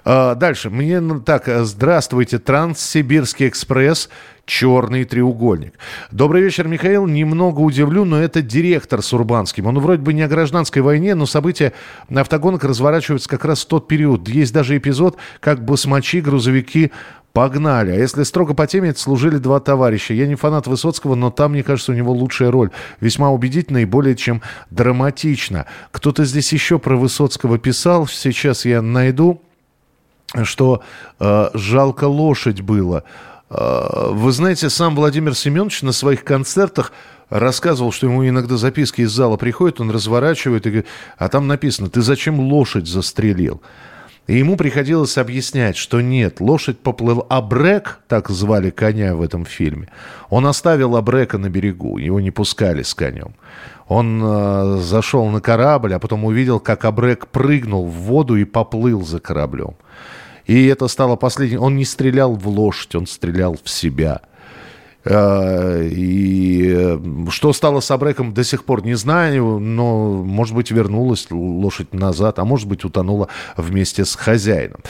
А, 0.05 0.35
дальше. 0.35 0.69
Мне 0.69 1.01
ну, 1.01 1.19
так, 1.19 1.49
э, 1.49 1.65
здравствуйте, 1.65 2.39
Транссибирский 2.39 3.49
экспресс, 3.49 4.09
черный 4.45 5.03
треугольник. 5.03 5.73
Добрый 6.11 6.43
вечер, 6.43 6.69
Михаил. 6.69 7.07
Немного 7.07 7.59
удивлю, 7.59 8.05
но 8.05 8.23
это 8.23 8.41
директор 8.41 9.01
с 9.01 9.11
Урбанским. 9.11 9.65
Он 9.65 9.77
вроде 9.79 10.01
бы 10.01 10.13
не 10.13 10.21
о 10.21 10.29
гражданской 10.29 10.81
войне, 10.81 11.13
но 11.13 11.25
события 11.25 11.73
автогонок 12.09 12.63
разворачиваются 12.63 13.27
как 13.27 13.43
раз 13.43 13.65
в 13.65 13.67
тот 13.67 13.89
период. 13.89 14.29
Есть 14.29 14.53
даже 14.53 14.77
эпизод, 14.77 15.17
как 15.41 15.61
басмачи, 15.65 16.21
грузовики 16.21 16.93
Погнали. 17.37 17.91
А 17.91 17.93
если 17.93 18.23
строго 18.23 18.55
по 18.55 18.65
теме, 18.65 18.89
это 18.89 18.99
служили 18.99 19.37
два 19.37 19.59
товарища. 19.59 20.15
Я 20.15 20.25
не 20.25 20.33
фанат 20.33 20.65
Высоцкого, 20.65 21.13
но 21.13 21.29
там, 21.29 21.51
мне 21.51 21.61
кажется, 21.61 21.91
у 21.91 21.95
него 21.95 22.11
лучшая 22.11 22.49
роль. 22.49 22.71
Весьма 22.99 23.29
убедительно 23.29 23.77
и 23.77 23.85
более 23.85 24.15
чем 24.15 24.41
драматично. 24.71 25.67
Кто-то 25.91 26.25
здесь 26.25 26.51
еще 26.51 26.79
про 26.79 26.97
Высоцкого 26.97 27.59
писал. 27.59 28.07
Сейчас 28.07 28.65
я 28.65 28.81
найду, 28.81 29.39
что 30.45 30.81
э, 31.19 31.49
жалко 31.53 32.05
лошадь 32.05 32.61
было. 32.61 33.03
Э, 33.51 34.09
вы 34.13 34.31
знаете, 34.31 34.71
сам 34.71 34.95
Владимир 34.95 35.35
Семенович 35.35 35.83
на 35.83 35.91
своих 35.91 36.23
концертах 36.23 36.91
рассказывал, 37.29 37.91
что 37.91 38.07
ему 38.07 38.27
иногда 38.27 38.57
записки 38.57 39.01
из 39.01 39.11
зала 39.11 39.37
приходят, 39.37 39.79
он 39.79 39.91
разворачивает, 39.91 40.65
и 40.65 40.69
говорит, 40.71 40.87
а 41.19 41.29
там 41.29 41.45
написано, 41.45 41.91
ты 41.91 42.01
зачем 42.01 42.39
лошадь 42.39 42.87
застрелил? 42.87 43.61
И 44.27 44.37
ему 44.37 44.57
приходилось 44.57 45.17
объяснять, 45.17 45.77
что 45.77 46.01
нет, 46.01 46.41
лошадь 46.41 46.79
поплыла. 46.79 47.25
Абрек, 47.29 48.01
так 48.09 48.29
звали 48.29 48.69
коня 48.69 49.15
в 49.15 49.21
этом 49.21 49.45
фильме, 49.45 49.87
он 50.29 50.45
оставил 50.45 50.97
Абрека 50.97 51.37
на 51.37 51.49
берегу, 51.49 51.97
его 51.97 52.19
не 52.19 52.31
пускали 52.31 52.83
с 52.83 52.93
конем. 52.93 53.35
Он 53.87 54.21
э, 54.21 54.79
зашел 54.81 55.25
на 55.27 55.39
корабль, 55.39 55.93
а 55.93 55.99
потом 55.99 56.25
увидел, 56.25 56.59
как 56.59 56.83
Абрек 56.83 57.27
прыгнул 57.27 57.85
в 57.87 57.93
воду 57.93 58.35
и 58.35 58.43
поплыл 58.43 59.05
за 59.05 59.21
кораблем. 59.21 59.75
И 60.45 60.65
это 60.65 60.89
стало 60.89 61.15
последним. 61.15 61.61
Он 61.61 61.77
не 61.77 61.85
стрелял 61.85 62.33
в 62.33 62.47
лошадь, 62.49 62.95
он 62.95 63.07
стрелял 63.07 63.57
в 63.61 63.69
себя. 63.69 64.21
Э, 65.09 65.87
И 65.89 66.73
э, 66.75 66.99
что 67.29 67.53
стало 67.53 67.79
с 67.79 67.91
Абреком, 67.91 68.33
до 68.33 68.43
сих 68.43 68.63
пор 68.63 68.85
не 68.85 68.95
знаю, 68.95 69.59
но, 69.59 70.23
может 70.23 70.53
быть, 70.55 70.71
вернулась 70.71 71.27
лошадь 71.31 71.93
назад, 71.93 72.39
а 72.39 72.45
может 72.45 72.67
быть, 72.67 72.83
утонула 72.83 73.29
вместе 73.55 74.05
с 74.05 74.15
хозяином. 74.15 74.81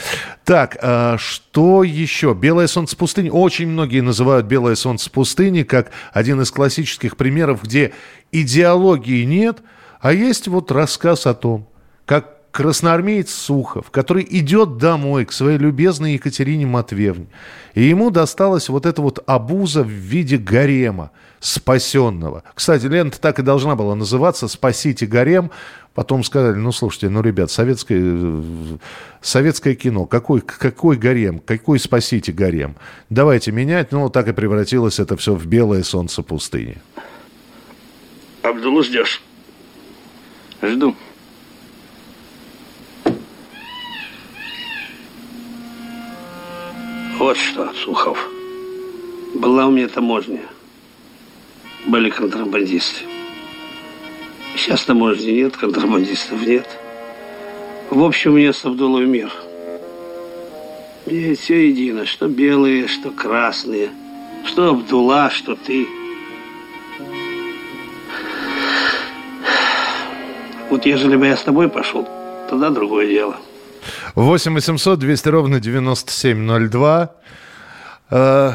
Так, 0.44 0.76
э, 0.80 1.16
что 1.18 1.84
еще? 1.84 2.34
«Белое 2.34 2.66
солнце 2.66 2.96
пустыни». 2.96 3.30
Очень 3.30 3.68
многие 3.68 4.00
называют 4.00 4.46
«Белое 4.46 4.74
солнце 4.74 5.10
пустыни» 5.10 5.62
как 5.62 5.90
один 6.12 6.40
из 6.40 6.50
классических 6.50 7.16
примеров, 7.16 7.62
где 7.62 7.92
идеологии 8.32 9.24
нет, 9.24 9.58
а 10.00 10.12
есть 10.12 10.48
вот 10.48 10.70
рассказ 10.70 11.26
о 11.26 11.34
том, 11.34 11.66
как 12.06 12.37
красноармеец 12.50 13.30
Сухов, 13.30 13.90
который 13.90 14.26
идет 14.28 14.78
домой 14.78 15.24
к 15.24 15.32
своей 15.32 15.58
любезной 15.58 16.14
Екатерине 16.14 16.66
Матвеевне. 16.66 17.26
И 17.74 17.84
ему 17.84 18.10
досталась 18.10 18.68
вот 18.68 18.86
эта 18.86 19.02
вот 19.02 19.22
обуза 19.26 19.82
в 19.82 19.88
виде 19.88 20.36
гарема 20.36 21.10
спасенного. 21.40 22.42
Кстати, 22.54 22.86
лента 22.86 23.20
так 23.20 23.38
и 23.38 23.42
должна 23.42 23.76
была 23.76 23.94
называться 23.94 24.48
«Спасите 24.48 25.06
гарем». 25.06 25.50
Потом 25.94 26.22
сказали, 26.22 26.56
ну, 26.56 26.70
слушайте, 26.70 27.08
ну, 27.08 27.22
ребят, 27.22 27.50
советское, 27.50 28.00
советское 29.20 29.74
кино, 29.74 30.06
какой, 30.06 30.40
какой 30.40 30.96
гарем, 30.96 31.40
какой 31.40 31.80
спасите 31.80 32.30
гарем? 32.30 32.76
Давайте 33.10 33.50
менять. 33.50 33.90
Ну, 33.90 34.08
так 34.08 34.28
и 34.28 34.32
превратилось 34.32 35.00
это 35.00 35.16
все 35.16 35.34
в 35.34 35.46
белое 35.46 35.82
солнце 35.82 36.22
пустыни. 36.22 36.78
Абдулу 38.42 38.84
ждешь? 38.84 39.22
Жду. 40.62 40.94
Вот 47.18 47.36
что, 47.36 47.68
Сухов. 47.74 48.30
Была 49.34 49.66
у 49.66 49.72
меня 49.72 49.88
таможня. 49.88 50.40
Были 51.84 52.10
контрабандисты. 52.10 53.06
Сейчас 54.56 54.84
таможни 54.84 55.32
нет, 55.32 55.56
контрабандистов 55.56 56.40
нет. 56.46 56.68
В 57.90 58.04
общем, 58.04 58.36
меня 58.36 58.52
с 58.52 58.64
Абдулой 58.64 59.06
мир. 59.06 59.32
Мне 61.06 61.34
все 61.34 61.68
едино, 61.68 62.06
что 62.06 62.28
белые, 62.28 62.86
что 62.86 63.10
красные, 63.10 63.90
что 64.44 64.70
Абдула, 64.70 65.28
что 65.30 65.56
ты. 65.56 65.88
Вот 70.70 70.86
ежели 70.86 71.16
бы 71.16 71.26
я 71.26 71.36
с 71.36 71.42
тобой 71.42 71.68
пошел, 71.68 72.08
тогда 72.48 72.70
другое 72.70 73.08
дело. 73.08 73.36
8 74.14 74.54
800 74.54 74.98
200 74.98 75.28
ровно 75.28 75.60
9702. 75.60 77.10
Э, 78.10 78.52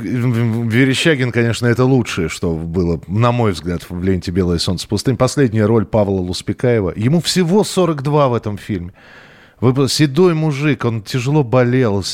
Верещагин, 0.00 1.30
конечно, 1.30 1.66
это 1.66 1.84
лучшее, 1.84 2.28
что 2.28 2.54
было, 2.54 3.00
на 3.06 3.32
мой 3.32 3.52
взгляд, 3.52 3.88
в 3.88 4.02
ленте 4.02 4.30
«Белое 4.32 4.58
солнце 4.58 4.88
пустынь». 4.88 5.16
Последняя 5.16 5.66
роль 5.66 5.86
Павла 5.86 6.20
Луспекаева. 6.20 6.92
Ему 6.96 7.20
всего 7.20 7.62
42 7.62 8.28
в 8.28 8.34
этом 8.34 8.58
фильме. 8.58 8.92
Седой 9.88 10.34
мужик, 10.34 10.84
он 10.84 11.02
тяжело 11.02 11.44
болел. 11.44 12.04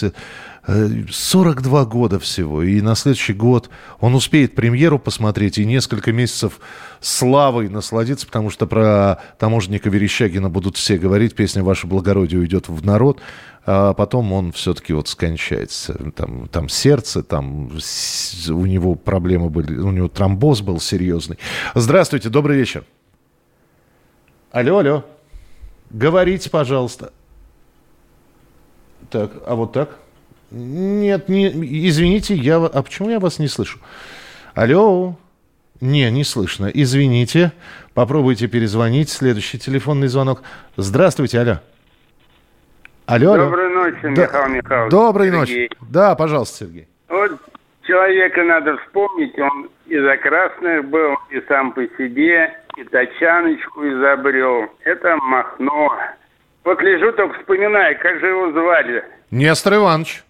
Се- 0.67 0.73
э, 0.73 1.05
42 1.11 1.85
года 1.85 2.19
всего. 2.19 2.63
И 2.63 2.81
на 2.81 2.95
следующий 2.95 3.33
год 3.33 3.71
он 4.01 4.15
успеет 4.15 4.55
премьеру 4.55 4.99
посмотреть 4.99 5.59
и 5.59 5.65
несколько 5.65 6.13
месяцев 6.13 6.61
славой 7.01 7.69
насладиться, 7.69 8.27
потому 8.27 8.51
что 8.51 8.67
про 8.67 9.21
таможенника 9.39 9.91
Верещагина 9.91 10.49
будут 10.51 10.77
все 10.77 10.99
говорить. 10.99 11.35
Песня 11.35 11.63
«Ваше 11.63 11.87
благородие» 11.87 12.41
уйдет 12.41 12.69
в 12.69 12.85
народ. 12.85 13.21
А 13.65 13.95
потом 13.95 14.33
он 14.33 14.51
все-таки 14.51 14.93
вот 14.93 15.07
скончается. 15.07 15.95
Там, 16.17 16.49
там 16.49 16.69
сердце, 16.69 17.23
там 17.23 17.67
у 17.69 18.67
него 18.67 18.97
проблемы 18.97 19.51
были, 19.51 19.79
у 19.79 19.93
него 19.93 20.09
тромбоз 20.09 20.63
был 20.63 20.81
серьезный. 20.81 21.39
Здравствуйте, 21.75 22.29
добрый 22.29 22.57
вечер. 22.57 22.85
Алло, 24.51 24.79
алло. 24.79 25.05
Говорите, 25.91 26.51
пожалуйста. 26.51 27.13
Так, 29.11 29.31
а 29.47 29.55
вот 29.55 29.73
так? 29.73 29.99
Нет, 30.53 31.29
не, 31.29 31.49
извините, 31.89 32.35
я... 32.35 32.57
А 32.57 32.83
почему 32.83 33.11
я 33.11 33.19
вас 33.19 33.39
не 33.39 33.49
слышу? 33.49 33.79
Алло? 34.55 35.17
Не, 35.81 36.11
не 36.11 36.25
слышно. 36.25 36.71
Извините. 36.73 37.53
Попробуйте 37.95 38.47
перезвонить. 38.49 39.09
Следующий 39.11 39.59
телефонный 39.59 40.09
звонок. 40.09 40.43
Здравствуйте, 40.77 41.41
алло. 41.41 41.59
Алло, 43.07 43.33
алло. 43.33 43.45
Доброй 43.45 43.75
ночи, 43.75 43.99
Да. 44.03 44.09
Михаил 44.11 44.49
Михайлович. 44.55 44.91
Доброй 44.91 45.27
Сергей. 45.29 45.39
ночи. 45.41 45.71
Да, 45.91 46.15
пожалуйста, 46.15 46.59
Сергей. 46.65 46.89
Вот 47.09 47.33
человека 47.87 48.45
надо 48.45 48.77
вспомнить, 48.79 49.37
он 49.39 49.69
и 49.87 49.99
за 49.99 50.17
красных 50.19 50.85
был, 50.89 51.17
и 51.31 51.41
сам 51.49 51.73
по 51.73 51.83
себе, 51.99 52.55
и 52.77 52.85
тачаночку 52.85 53.83
изобрел. 53.89 54.67
Это 54.85 55.17
Махно. 55.17 55.93
Вот 56.65 56.81
лежу, 56.81 57.11
только 57.13 57.39
вспоминаю, 57.41 57.99
как 58.01 58.21
же 58.21 58.27
его 58.29 58.53
звали. 58.53 59.05
Нестор 59.31 59.75
Иванович. 59.75 60.23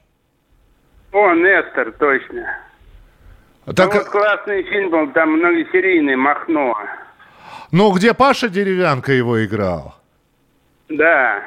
О, 1.13 1.35
Нестор, 1.35 1.93
точно. 1.93 2.59
Так, 3.77 3.93
Ну, 3.95 3.99
вот 4.01 4.09
классный 4.09 4.63
фильм 4.65 4.91
был, 4.91 5.13
там 5.13 5.33
многосерийный, 5.33 6.17
Махно. 6.17 6.77
ну, 7.71 7.93
где 7.93 8.13
Паша 8.15 8.49
Деревянко 8.49 9.13
его 9.13 9.45
играл? 9.45 9.95
Да. 10.89 11.43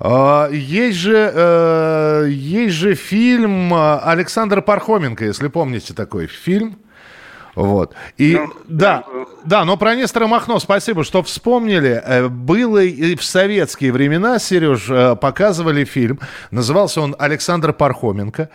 А, 0.00 0.48
Есть 0.50 0.98
же, 0.98 1.30
э, 1.34 2.26
есть 2.28 2.74
же 2.74 2.94
фильм 2.94 3.72
э, 3.74 3.98
Александра 4.04 4.60
Пархоменко, 4.62 5.24
если 5.24 5.48
помните 5.48 5.94
такой 5.94 6.26
фильм. 6.26 6.78
Вот. 7.58 7.92
И 8.18 8.38
да, 8.68 9.04
да, 9.44 9.64
но 9.64 9.76
про 9.76 9.96
Нестора 9.96 10.28
Махно 10.28 10.60
спасибо, 10.60 11.02
что 11.02 11.24
вспомнили. 11.24 12.00
Э, 12.04 12.28
Было 12.28 12.84
и 12.84 13.16
в 13.16 13.24
советские 13.24 13.90
времена, 13.90 14.38
Сереж, 14.38 14.88
э, 14.88 15.16
показывали 15.16 15.84
фильм. 15.84 16.20
Назывался 16.52 17.00
он 17.00 17.16
Александр 17.18 17.72
Пархоменко. 17.72 18.48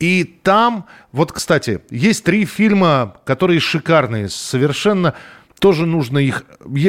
И 0.00 0.24
там, 0.24 0.86
вот, 1.12 1.30
кстати, 1.30 1.82
есть 1.90 2.24
три 2.24 2.44
фильма, 2.44 3.14
которые 3.24 3.60
шикарные, 3.60 4.28
совершенно 4.28 5.14
тоже 5.62 5.86
нужно 5.86 6.18
их... 6.18 6.44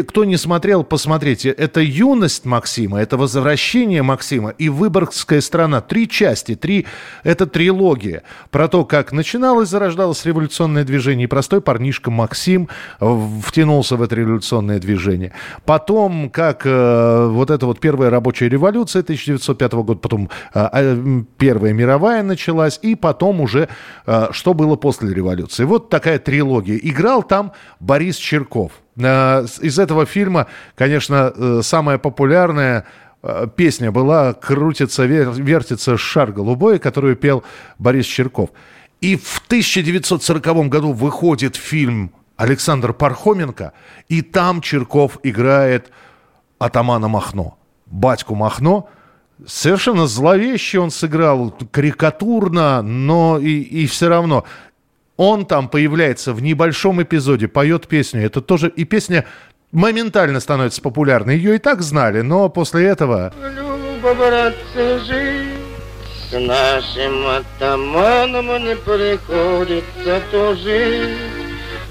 Кто 0.07 0.25
не 0.25 0.36
смотрел, 0.36 0.83
посмотрите. 0.83 1.49
Это 1.49 1.79
«Юность» 1.79 2.43
Максима, 2.43 2.99
это 2.99 3.17
«Возвращение» 3.17 4.01
Максима 4.01 4.49
и 4.49 4.67
«Выборгская 4.67 5.41
страна». 5.41 5.79
Три 5.79 6.09
части, 6.09 6.55
три... 6.55 6.88
Это 7.23 7.45
трилогия 7.45 8.23
про 8.49 8.67
то, 8.67 8.83
как 8.83 9.12
начиналось, 9.12 9.69
зарождалось 9.69 10.25
революционное 10.25 10.83
движение, 10.83 11.25
и 11.25 11.27
простой 11.27 11.62
парнишка 11.62 12.09
Максим 12.09 12.67
втянулся 12.99 13.95
в 13.95 14.01
это 14.01 14.15
революционное 14.15 14.79
движение. 14.79 15.33
Потом, 15.65 16.31
как 16.31 16.65
э, 16.65 17.27
вот 17.27 17.51
эта 17.51 17.67
вот 17.67 17.79
первая 17.79 18.09
рабочая 18.09 18.49
революция 18.49 19.03
1905 19.03 19.73
года, 19.73 19.99
потом 19.99 20.29
э, 20.55 21.21
Первая 21.38 21.73
мировая 21.73 22.23
началась, 22.23 22.79
и 22.81 22.95
потом 22.95 23.41
уже 23.41 23.69
э, 24.07 24.27
что 24.31 24.55
было 24.55 24.75
после 24.77 25.13
революции. 25.13 25.63
Вот 25.63 25.89
такая 25.89 26.17
трилогия. 26.17 26.79
Играл 26.81 27.21
там 27.21 27.51
Борис 27.79 28.15
Черков. 28.15 28.62
Из 28.95 29.79
этого 29.79 30.06
фильма, 30.06 30.47
конечно, 30.75 31.34
э, 31.36 31.62
самая 31.63 31.97
популярная 31.97 32.86
э, 33.23 33.47
песня 33.56 33.91
была 33.91 34.34
«Крутится, 34.34 35.06
вертится 35.06 35.97
шар 35.97 36.32
голубой», 36.32 36.77
которую 36.77 37.15
пел 37.15 37.43
Борис 37.79 38.06
Черков. 38.06 38.51
И 39.01 39.15
в 39.17 39.41
1940 39.47 40.69
году 40.69 40.93
выходит 40.93 41.56
фильм 41.56 42.12
Александр 42.38 42.93
Пархоменко, 42.93 43.73
и 44.10 44.21
там 44.21 44.62
Черков 44.62 45.19
играет 45.23 45.91
атамана 46.60 47.08
Махно. 47.08 47.58
Батьку 47.86 48.36
Махно, 48.36 48.89
совершенно 49.45 50.08
зловеще 50.08 50.79
он 50.79 50.91
сыграл, 50.91 51.51
карикатурно, 51.71 52.82
но 52.82 53.39
и, 53.39 53.62
и 53.62 53.88
все 53.88 54.08
равно. 54.08 54.45
Он 55.17 55.45
там 55.45 55.69
появляется 55.69 56.34
в 56.34 56.41
небольшом 56.41 57.02
эпизоде, 57.04 57.47
поет 57.47 57.88
песню. 57.88 58.26
Это 58.26 58.41
тоже 58.41 58.69
и 58.69 58.84
песня 58.84 59.26
моментально 59.71 60.39
становится 60.39 60.82
популярной. 60.82 61.38
Ее 61.38 61.56
и 61.56 61.60
так 61.60 61.82
знали, 61.82 62.21
но 62.21 62.49
после 62.49 62.88
этого... 62.88 63.34
Люба, 63.56 64.13
братцы, 64.15 64.99
жить 65.06 65.54
с 66.30 66.39
нашим 66.39 67.28
атаманом 67.28 68.47
не 68.63 68.76
приходится 68.76 70.21
тужить. 70.32 71.19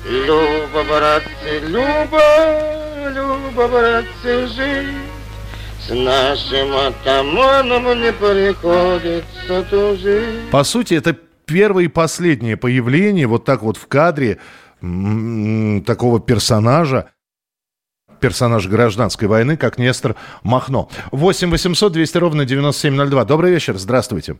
Люба, 0.04 0.82
братцы, 0.88 1.60
Люба, 1.68 3.12
Люба, 3.14 3.68
братцы, 3.68 4.46
жить 4.48 4.96
с 5.86 5.90
нашим 5.90 6.76
атаманом 6.76 8.00
не 8.00 8.12
приходится 8.12 9.62
тужить. 9.68 10.50
По 10.50 10.64
сути, 10.64 10.94
это 10.94 11.16
первое 11.52 11.84
и 11.84 11.88
последнее 11.88 12.56
появление 12.56 13.26
вот 13.26 13.44
так 13.44 13.62
вот 13.62 13.76
в 13.76 13.86
кадре 13.86 14.38
такого 14.80 16.20
персонажа, 16.20 17.10
персонаж 18.20 18.66
гражданской 18.66 19.28
войны, 19.28 19.56
как 19.56 19.78
Нестор 19.78 20.16
Махно. 20.42 20.88
8 21.12 21.50
800 21.50 21.92
200 21.92 22.18
ровно 22.18 22.44
9702. 22.44 23.24
Добрый 23.24 23.52
вечер, 23.52 23.76
здравствуйте. 23.76 24.36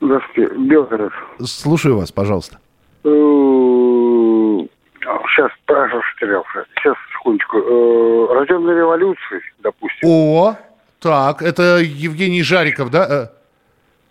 Здравствуйте, 0.00 0.54
Белгород. 0.56 1.12
Слушаю 1.44 1.96
вас, 1.98 2.12
пожалуйста. 2.12 2.58
Сейчас, 5.34 5.50
прошу, 5.66 6.00
терялся. 6.20 6.64
Сейчас, 6.76 6.94
секундочку. 7.12 7.58
Э, 7.58 8.34
Рожденная 8.34 8.76
революцией, 8.76 9.42
допустим. 9.58 10.08
О, 10.08 10.56
так, 11.00 11.42
это 11.42 11.78
Евгений 11.78 12.42
Жариков, 12.42 12.90
да? 12.90 13.32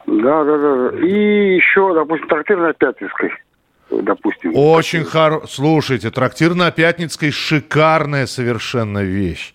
Да, 0.06 0.44
да, 0.44 0.58
да. 0.58 0.98
И 1.00 1.56
еще, 1.56 1.94
допустим, 1.94 2.28
трактир 2.28 2.58
на 2.58 2.74
Пятницкой. 2.74 3.32
Допустим. 3.89 4.52
Очень 4.56 5.04
хорошо. 5.04 5.48
Слушайте, 5.48 6.10
трактир 6.10 6.56
на 6.56 6.72
Пятницкой 6.72 7.32
шикарная 7.32 8.26
совершенно 8.26 9.04
вещь. 9.04 9.54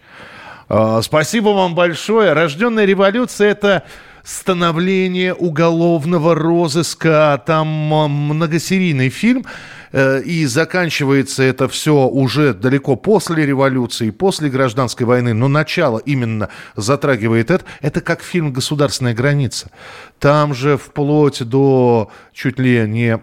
А, 0.68 1.02
спасибо 1.02 1.48
вам 1.48 1.74
большое. 1.74 2.32
Рожденная 2.32 2.84
революция 2.84 3.50
это 3.50 3.84
становление 4.22 5.34
уголовного 5.34 6.34
розыска. 6.34 7.42
Там 7.46 7.66
многосерийный 7.66 9.08
фильм. 9.08 9.44
Э, 9.92 10.20
и 10.20 10.46
заканчивается 10.46 11.42
это 11.42 11.68
все 11.68 12.07
уже 12.07 12.55
далеко 12.55 12.96
после 12.96 13.46
революции, 13.46 14.11
после 14.11 14.51
гражданской 14.51 15.07
войны, 15.07 15.35
но 15.35 15.48
начало 15.48 15.98
именно 15.98 16.48
затрагивает 16.77 17.51
это. 17.51 17.64
Это 17.81 18.01
как 18.01 18.22
фильм 18.22 18.53
«Государственная 18.53 19.14
граница». 19.14 19.70
Там 20.18 20.55
же 20.55 20.77
вплоть 20.77 21.42
до 21.42 22.11
чуть 22.33 22.59
ли 22.59 22.87
не 22.88 23.20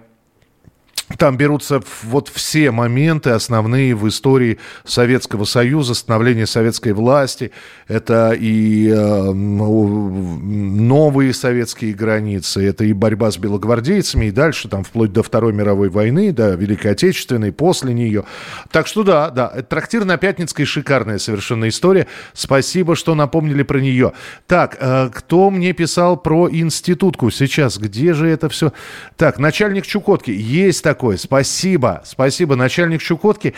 там 1.19 1.37
берутся 1.37 1.81
вот 2.03 2.29
все 2.29 2.71
моменты 2.71 3.29
основные 3.29 3.93
в 3.93 4.07
истории 4.07 4.57
Советского 4.85 5.45
Союза, 5.45 5.93
становления 5.93 6.47
советской 6.47 6.93
власти. 6.93 7.51
Это 7.87 8.31
и 8.31 8.89
э, 8.89 9.31
новые 9.31 11.33
советские 11.33 11.93
границы, 11.93 12.67
это 12.67 12.85
и 12.85 12.93
борьба 12.93 13.29
с 13.29 13.37
белогвардейцами, 13.37 14.25
и 14.25 14.31
дальше 14.31 14.67
там 14.67 14.83
вплоть 14.83 15.13
до 15.13 15.21
Второй 15.21 15.53
мировой 15.53 15.89
войны, 15.89 16.31
до 16.31 16.55
Великой 16.55 16.93
Отечественной, 16.93 17.51
после 17.51 17.93
нее. 17.93 18.23
Так 18.71 18.87
что 18.87 19.03
да, 19.03 19.29
да, 19.29 19.49
трактир 19.61 20.05
на 20.05 20.17
Пятницкой 20.17 20.65
шикарная 20.65 21.19
совершенно 21.19 21.69
история. 21.69 22.07
Спасибо, 22.33 22.95
что 22.95 23.13
напомнили 23.13 23.61
про 23.61 23.79
нее. 23.79 24.13
Так, 24.47 24.77
э, 24.79 25.09
кто 25.13 25.51
мне 25.51 25.73
писал 25.73 26.17
про 26.17 26.49
институтку 26.49 27.29
сейчас? 27.29 27.77
Где 27.77 28.13
же 28.13 28.27
это 28.27 28.49
все? 28.49 28.73
Так, 29.17 29.37
начальник 29.37 29.85
Чукотки. 29.85 30.31
Есть 30.31 30.83
такой 30.83 30.94
такое. 30.95 31.17
Спасибо, 31.17 32.01
спасибо, 32.05 32.55
начальник 32.55 33.01
Чукотки. 33.01 33.53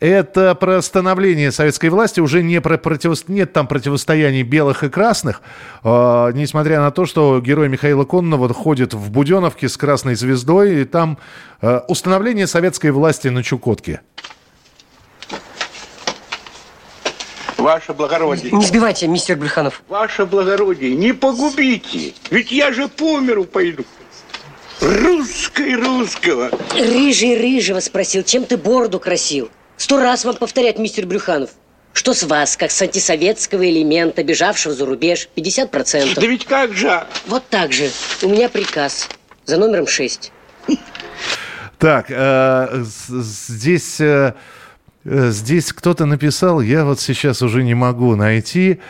Это 0.00 0.54
про 0.54 0.80
становление 0.80 1.52
советской 1.52 1.90
власти, 1.90 2.20
уже 2.20 2.42
не 2.42 2.60
про 2.62 2.78
противо... 2.78 3.14
нет 3.26 3.52
там 3.52 3.66
противостояний 3.66 4.42
белых 4.42 4.84
и 4.84 4.88
красных, 4.88 5.42
э, 5.84 6.30
несмотря 6.34 6.80
на 6.80 6.90
то, 6.90 7.04
что 7.04 7.40
герой 7.40 7.68
Михаила 7.68 8.04
Кононова 8.04 8.54
ходит 8.54 8.94
в 8.94 9.10
Буденовке 9.10 9.68
с 9.68 9.76
красной 9.76 10.14
звездой, 10.14 10.80
и 10.80 10.84
там 10.84 11.18
э, 11.60 11.80
установление 11.88 12.46
советской 12.46 12.90
власти 12.90 13.28
на 13.28 13.42
Чукотке. 13.42 14.00
Ваше 17.58 17.92
благородие. 17.92 18.52
Не 18.52 18.64
сбивайте, 18.64 19.08
мистер 19.08 19.36
Брюханов. 19.36 19.82
Ваше 19.88 20.24
благородие, 20.24 20.94
не 20.94 21.12
погубите. 21.12 22.14
Ведь 22.30 22.50
я 22.50 22.72
же 22.72 22.88
по 22.88 23.18
миру 23.20 23.44
пойду. 23.44 23.84
Русской 24.80 25.74
русского. 25.74 26.50
Рыжий 26.78 27.36
рыжего 27.36 27.80
спросил, 27.80 28.22
чем 28.22 28.44
ты 28.44 28.56
бороду 28.56 29.00
красил? 29.00 29.50
Сто 29.76 30.00
раз 30.00 30.24
вам 30.24 30.36
повторять, 30.36 30.78
мистер 30.78 31.06
Брюханов. 31.06 31.50
Что 31.92 32.14
с 32.14 32.22
вас, 32.22 32.56
как 32.56 32.70
с 32.70 32.80
антисоветского 32.80 33.68
элемента, 33.68 34.22
бежавшего 34.22 34.74
за 34.74 34.86
рубеж, 34.86 35.28
50%? 35.34 36.14
Да 36.14 36.26
ведь 36.26 36.44
как 36.44 36.74
же? 36.74 37.04
Вот 37.26 37.42
так 37.48 37.72
же. 37.72 37.90
У 38.22 38.28
меня 38.28 38.48
приказ 38.48 39.08
за 39.46 39.56
номером 39.56 39.88
6. 39.88 40.32
Так, 41.78 42.06
э, 42.08 42.84
здесь, 43.08 44.00
э, 44.00 44.34
здесь 45.04 45.72
кто-то 45.72 46.06
написал, 46.06 46.60
я 46.60 46.84
вот 46.84 47.00
сейчас 47.00 47.40
уже 47.42 47.62
не 47.62 47.74
могу 47.74 48.16
найти. 48.16 48.80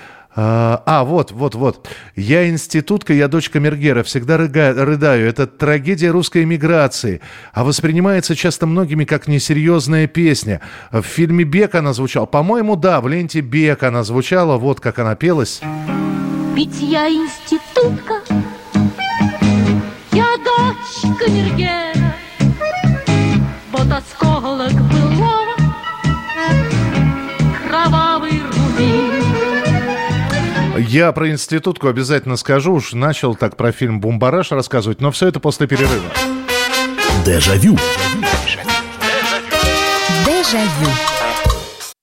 А, 0.41 0.85
а, 0.87 1.03
вот, 1.03 1.33
вот, 1.33 1.57
вот. 1.57 1.89
Я 2.15 2.49
институтка, 2.49 3.13
я 3.13 3.27
дочь 3.27 3.51
камергера, 3.51 4.05
всегда 4.05 4.37
рыга, 4.37 4.73
рыдаю. 4.73 5.29
Это 5.29 5.49
трагедия 5.49 6.13
русской 6.13 6.45
эмиграции. 6.45 7.21
А 7.53 7.65
воспринимается 7.65 8.37
часто 8.37 8.69
многими 8.69 9.05
как 9.05 9.27
несерьезная 9.27 10.07
песня. 10.07 10.61
В 10.93 11.03
фильме 11.03 11.43
«Бег» 11.43 11.75
она 11.75 11.93
звучала. 11.93 12.27
По-моему, 12.27 12.77
да, 12.77 13.01
в 13.01 13.09
ленте 13.09 13.41
«Бег» 13.41 13.83
она 13.83 14.05
звучала. 14.05 14.59
Вот 14.59 14.79
как 14.79 15.01
она 15.01 15.17
пелась. 15.17 15.61
Ведь 16.55 16.81
я 16.83 17.09
институтка, 17.09 18.23
я 20.13 20.37
дочь 20.37 21.19
камергера. 21.19 22.15
Вот 23.73 23.89
осколок 23.91 24.73
былого, 24.73 25.08
Я 30.89 31.13
про 31.13 31.29
институтку 31.29 31.89
обязательно 31.89 32.37
скажу. 32.37 32.73
Уж 32.73 32.95
начал 32.95 33.35
так 33.35 33.59
про 33.59 33.73
фильм 33.73 34.01
«Бумбараш» 34.01 34.53
рассказывать, 34.53 35.03
но 35.03 35.11
все 35.11 35.29
это 35.29 35.39
после 35.39 35.67
перерыва. 35.67 36.07
Дежавю. 37.27 37.77
Дежавю. 40.25 40.89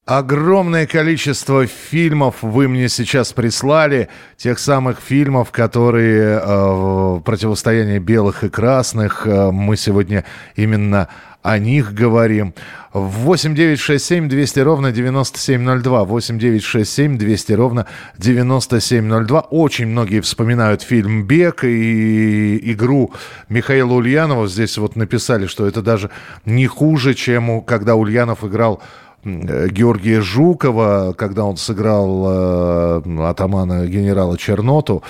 Огромное 0.05 0.85
количество 0.85 1.65
фильмов 1.65 2.35
вы 2.43 2.67
мне 2.67 2.87
сейчас 2.87 3.33
прислали, 3.33 4.07
тех 4.37 4.59
самых 4.59 4.99
фильмов, 4.99 5.49
которые 5.49 6.39
э, 6.43 7.21
противостояние 7.25 7.97
белых 7.97 8.43
и 8.43 8.49
красных. 8.49 9.25
Э, 9.25 9.49
мы 9.49 9.77
сегодня 9.77 10.25
именно 10.55 11.09
о 11.45 11.59
них 11.59 11.93
говорим. 11.93 12.53
8 12.93 13.55
9 13.55 13.79
6 13.79 14.03
7 14.03 14.29
200 14.29 14.59
ровно 14.59 14.91
9702. 14.91 16.03
8 16.03 16.39
9 16.39 16.63
6 16.63 16.91
7 16.91 17.17
200 17.17 17.53
ровно 17.53 17.87
9702. 18.17 19.39
Очень 19.41 19.87
многие 19.87 20.21
вспоминают 20.21 20.81
фильм 20.81 21.25
«Бег» 21.25 21.63
и 21.63 22.71
игру 22.71 23.13
Михаила 23.49 23.93
Ульянова. 23.93 24.47
Здесь 24.47 24.77
вот 24.77 24.95
написали, 24.95 25.47
что 25.47 25.67
это 25.67 25.81
даже 25.81 26.09
не 26.45 26.67
хуже, 26.67 27.13
чем 27.13 27.61
когда 27.61 27.95
Ульянов 27.95 28.43
играл 28.43 28.81
Э, 29.25 29.67
Георгия 29.69 30.21
Жукова, 30.21 31.13
когда 31.17 31.45
он 31.45 31.57
сыграл 31.57 32.25
э, 32.27 33.27
атамана 33.27 33.87
генерала 33.87 34.37
Черноту. 34.37 35.03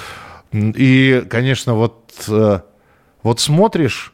И, 0.54 1.26
конечно, 1.30 1.76
вот, 1.76 2.14
э, 2.30 2.60
вот 3.24 3.40
смотришь, 3.42 4.14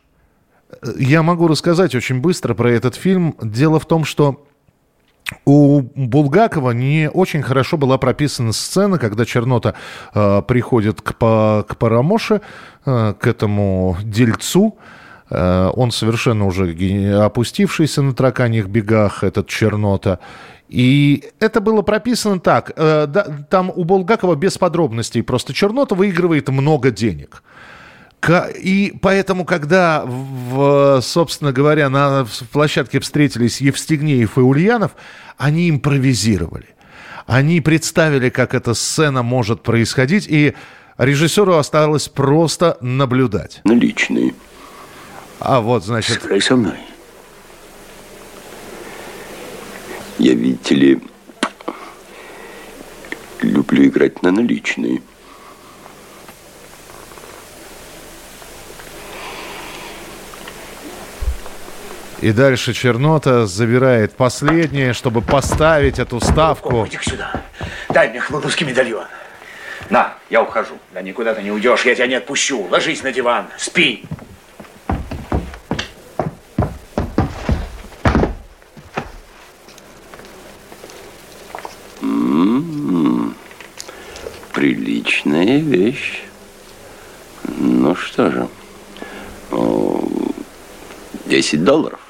я 0.97 1.23
могу 1.23 1.47
рассказать 1.47 1.95
очень 1.95 2.19
быстро 2.19 2.53
про 2.53 2.71
этот 2.71 2.95
фильм. 2.95 3.35
Дело 3.41 3.79
в 3.79 3.85
том, 3.85 4.05
что 4.05 4.45
у 5.45 5.81
Булгакова 5.81 6.71
не 6.71 7.09
очень 7.09 7.41
хорошо 7.41 7.77
была 7.77 7.97
прописана 7.97 8.51
сцена, 8.51 8.97
когда 8.97 9.25
Чернота 9.25 9.75
э, 10.13 10.41
приходит 10.47 11.01
к, 11.01 11.15
по, 11.15 11.65
к 11.67 11.77
Парамоше, 11.77 12.41
э, 12.85 13.13
к 13.19 13.27
этому 13.27 13.97
дельцу, 14.03 14.77
Э, 15.31 15.71
он 15.73 15.91
совершенно 15.91 16.45
уже 16.45 16.75
опустившийся 17.23 18.01
на 18.01 18.13
траканьих 18.13 18.67
бегах, 18.67 19.23
этот 19.23 19.47
Чернота. 19.47 20.19
И 20.67 21.23
это 21.39 21.61
было 21.61 21.81
прописано 21.81 22.39
так. 22.39 22.71
Э, 22.75 23.07
там 23.49 23.71
у 23.73 23.83
Булгакова 23.83 24.35
без 24.35 24.57
подробностей. 24.57 25.23
Просто 25.23 25.53
Чернота 25.53 25.95
выигрывает 25.95 26.49
много 26.49 26.91
денег. 26.91 27.43
И 28.29 28.93
поэтому, 29.01 29.45
когда, 29.45 30.03
в, 30.05 31.01
собственно 31.01 31.51
говоря, 31.51 31.89
на 31.89 32.27
площадке 32.51 32.99
встретились 32.99 33.61
Евстигнеев 33.61 34.37
и 34.37 34.41
Ульянов, 34.41 34.91
они 35.37 35.69
импровизировали. 35.69 36.67
Они 37.25 37.61
представили, 37.61 38.29
как 38.29 38.53
эта 38.53 38.73
сцена 38.73 39.23
может 39.23 39.63
происходить, 39.63 40.27
и 40.29 40.53
режиссеру 40.97 41.55
осталось 41.55 42.09
просто 42.09 42.77
наблюдать. 42.81 43.61
Наличные. 43.63 44.35
А 45.39 45.59
вот, 45.59 45.83
значит... 45.83 46.21
Сыграй 46.21 46.41
со 46.41 46.55
мной. 46.55 46.77
Я, 50.19 50.35
видите 50.35 50.75
ли, 50.75 51.01
люблю 53.41 53.85
играть 53.85 54.21
на 54.21 54.31
наличные. 54.31 55.01
И 62.21 62.31
дальше 62.31 62.73
Чернота 62.73 63.47
забирает 63.47 64.13
последнее, 64.13 64.93
чтобы 64.93 65.21
поставить 65.21 65.97
эту 65.97 66.19
ставку. 66.19 66.85
Иди 66.87 66.99
сюда. 67.01 67.41
Дай 67.89 68.09
мне 68.09 68.19
хлопушский 68.19 68.67
медальон. 68.67 69.05
На, 69.89 70.13
я 70.29 70.43
ухожу. 70.43 70.77
Да 70.93 71.01
никуда 71.01 71.33
ты 71.33 71.41
не 71.41 71.51
уйдешь, 71.51 71.81
я 71.83 71.95
тебя 71.95 72.05
не 72.05 72.15
отпущу. 72.15 72.67
Ложись 72.69 73.01
на 73.01 73.11
диван, 73.11 73.47
спи. 73.57 74.05
приличная 84.53 85.57
вещь. 85.57 86.21
Ну 87.57 87.95
что 87.95 88.29
же, 88.29 88.47
10 91.31 91.63
долларов. 91.63 92.00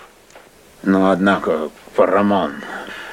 Но, 0.83 1.11
однако, 1.11 1.69
Парамон, 1.95 2.53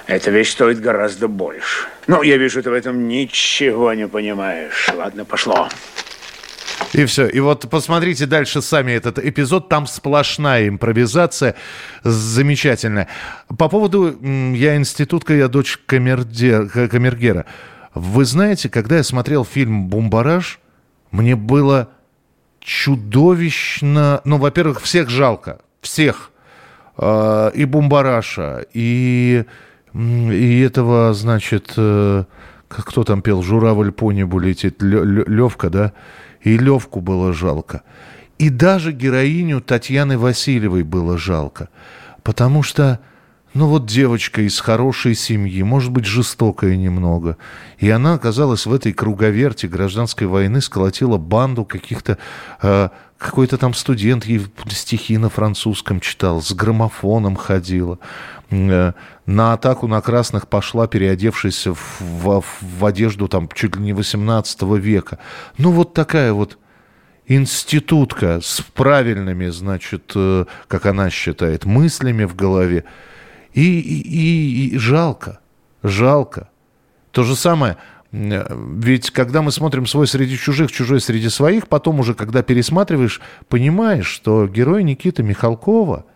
эта 0.06 0.30
вещь 0.30 0.52
стоит 0.52 0.80
гораздо 0.80 1.28
больше. 1.28 1.86
Ну, 2.06 2.22
я 2.22 2.38
вижу, 2.38 2.62
ты 2.62 2.70
в 2.70 2.72
этом 2.72 3.08
ничего 3.08 3.92
не 3.92 4.08
понимаешь. 4.08 4.88
Ладно, 4.94 5.24
пошло. 5.24 5.68
И 6.92 7.04
все. 7.04 7.26
И 7.26 7.40
вот 7.40 7.68
посмотрите 7.68 8.26
дальше 8.26 8.62
сами 8.62 8.92
этот 8.92 9.18
эпизод. 9.18 9.68
Там 9.68 9.86
сплошная 9.86 10.68
импровизация. 10.68 11.54
Замечательная. 12.02 13.08
По 13.58 13.68
поводу 13.68 14.16
«Я 14.54 14.76
институтка, 14.76 15.34
я 15.34 15.48
дочь 15.48 15.78
камердер, 15.86 16.68
камергера». 16.88 17.44
Вы 17.94 18.24
знаете, 18.24 18.68
когда 18.68 18.96
я 18.96 19.02
смотрел 19.02 19.44
фильм 19.44 19.88
«Бумбараж», 19.88 20.60
мне 21.10 21.36
было 21.36 21.90
чудовищно... 22.60 24.20
Ну, 24.24 24.38
во-первых, 24.38 24.80
всех 24.82 25.10
жалко. 25.10 25.60
Всех. 25.80 26.30
А, 26.98 27.48
и 27.50 27.64
Бумбараша, 27.64 28.66
и, 28.72 29.44
и 29.94 30.60
этого, 30.60 31.14
значит, 31.14 31.72
э, 31.76 32.24
кто 32.68 33.04
там 33.04 33.22
пел, 33.22 33.42
«Журавль 33.42 33.92
по 33.92 34.10
небу 34.12 34.40
летит», 34.40 34.82
Левка, 34.82 35.70
да? 35.70 35.92
И 36.42 36.58
Левку 36.58 37.00
было 37.00 37.32
жалко. 37.32 37.82
И 38.38 38.50
даже 38.50 38.92
героиню 38.92 39.60
Татьяны 39.60 40.18
Васильевой 40.18 40.82
было 40.82 41.18
жалко. 41.18 41.68
Потому 42.22 42.62
что 42.62 42.98
ну 43.54 43.66
вот 43.66 43.86
девочка 43.86 44.42
из 44.42 44.60
хорошей 44.60 45.14
семьи, 45.14 45.62
может 45.62 45.90
быть, 45.90 46.04
жестокая 46.04 46.76
немного. 46.76 47.36
И 47.78 47.88
она 47.88 48.14
оказалась 48.14 48.66
в 48.66 48.72
этой 48.72 48.92
круговерте 48.92 49.68
гражданской 49.68 50.26
войны, 50.26 50.60
сколотила 50.60 51.18
банду 51.18 51.64
каких-то... 51.64 52.18
Э, 52.62 52.90
какой-то 53.16 53.58
там 53.58 53.74
студент 53.74 54.26
ей 54.26 54.46
стихи 54.70 55.18
на 55.18 55.28
французском 55.28 55.98
читал, 55.98 56.40
с 56.40 56.52
граммофоном 56.52 57.34
ходила. 57.34 57.98
Э, 58.50 58.92
на 59.26 59.52
атаку 59.52 59.88
на 59.88 60.00
красных 60.00 60.46
пошла, 60.46 60.86
переодевшись 60.86 61.66
в, 61.66 61.76
в, 62.00 62.44
в 62.60 62.84
одежду 62.84 63.28
там 63.28 63.48
чуть 63.52 63.76
ли 63.76 63.82
не 63.82 63.92
18 63.92 64.62
века. 64.78 65.18
Ну 65.56 65.72
вот 65.72 65.94
такая 65.94 66.32
вот 66.32 66.58
институтка 67.26 68.40
с 68.42 68.62
правильными, 68.74 69.48
значит, 69.48 70.12
э, 70.14 70.46
как 70.66 70.86
она 70.86 71.10
считает, 71.10 71.64
мыслями 71.64 72.24
в 72.24 72.34
голове. 72.34 72.84
И, 73.52 73.80
и, 73.80 74.74
и 74.74 74.78
жалко, 74.78 75.40
жалко. 75.82 76.48
То 77.10 77.22
же 77.22 77.34
самое, 77.34 77.78
ведь 78.10 79.10
когда 79.10 79.42
мы 79.42 79.52
смотрим 79.52 79.86
свой 79.86 80.06
среди 80.06 80.36
чужих, 80.36 80.72
чужой 80.72 81.00
среди 81.00 81.28
своих, 81.28 81.68
потом 81.68 82.00
уже, 82.00 82.14
когда 82.14 82.42
пересматриваешь, 82.42 83.20
понимаешь, 83.48 84.06
что 84.06 84.46
герой 84.46 84.82
Никиты 84.82 85.22
Михалкова, 85.22 86.06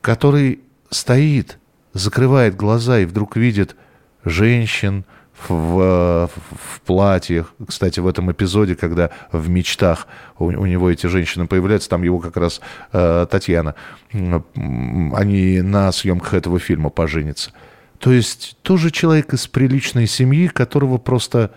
который 0.00 0.60
стоит, 0.90 1.58
закрывает 1.92 2.56
глаза 2.56 3.00
и 3.00 3.04
вдруг 3.04 3.36
видит 3.36 3.76
женщин, 4.24 5.04
в, 5.48 6.28
в 6.28 6.80
платьях. 6.86 7.54
Кстати, 7.66 8.00
в 8.00 8.06
этом 8.06 8.30
эпизоде, 8.30 8.74
когда 8.74 9.10
в 9.30 9.48
мечтах 9.48 10.06
у, 10.38 10.46
у 10.46 10.66
него 10.66 10.90
эти 10.90 11.06
женщины 11.06 11.46
появляются, 11.46 11.88
там 11.88 12.02
его 12.02 12.18
как 12.18 12.36
раз 12.36 12.60
э, 12.92 13.26
Татьяна, 13.30 13.74
они 14.12 15.62
на 15.62 15.92
съемках 15.92 16.34
этого 16.34 16.58
фильма 16.58 16.90
поженятся. 16.90 17.52
То 17.98 18.12
есть 18.12 18.56
тоже 18.62 18.90
человек 18.90 19.32
из 19.32 19.46
приличной 19.46 20.08
семьи, 20.08 20.48
которого 20.48 20.98
просто, 20.98 21.52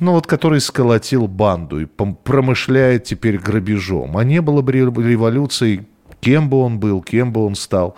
ну 0.00 0.12
вот, 0.12 0.26
который 0.26 0.60
сколотил 0.60 1.28
банду 1.28 1.80
и 1.80 1.86
промышляет 1.86 3.04
теперь 3.04 3.38
грабежом. 3.38 4.16
А 4.16 4.24
не 4.24 4.40
было 4.40 4.60
бы 4.60 4.72
революции, 4.72 5.86
кем 6.20 6.48
бы 6.48 6.58
он 6.58 6.80
был, 6.80 7.00
кем 7.00 7.32
бы 7.32 7.44
он 7.44 7.54
стал. 7.54 7.96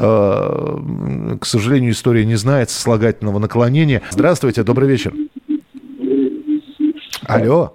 Э, 0.00 1.36
к 1.40 1.44
сожалению, 1.44 1.90
история 1.90 2.24
не 2.24 2.36
знает 2.36 2.70
сослагательного 2.70 3.38
наклонения. 3.38 4.02
Здравствуйте, 4.10 4.62
добрый 4.62 4.88
вечер. 4.88 5.12
Алло. 7.26 7.72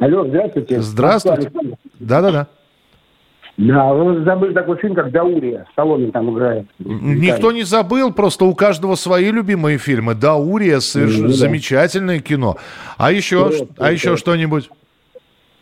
Алло, 0.00 0.26
здравствуйте. 0.26 0.82
Здравствуйте. 0.82 1.52
Да-да-да. 2.00 2.48
Да, 3.58 3.92
вы 3.92 4.24
забыли 4.24 4.54
такой 4.54 4.78
фильм, 4.78 4.94
как 4.94 5.12
«Даурия». 5.12 5.66
Сталлоне 5.72 6.10
там 6.10 6.34
играет. 6.34 6.66
Никто 6.78 7.52
не 7.52 7.62
забыл, 7.62 8.12
просто 8.12 8.46
у 8.46 8.54
каждого 8.54 8.96
свои 8.96 9.30
любимые 9.30 9.78
фильмы. 9.78 10.14
«Даурия» 10.14 10.80
совершенно 10.80 11.24
ну, 11.24 11.28
да. 11.28 11.34
замечательное 11.34 12.18
кино. 12.18 12.56
А 12.96 13.12
еще, 13.12 13.44
вот, 13.44 13.70
а 13.78 13.92
еще 13.92 14.16
что-нибудь? 14.16 14.70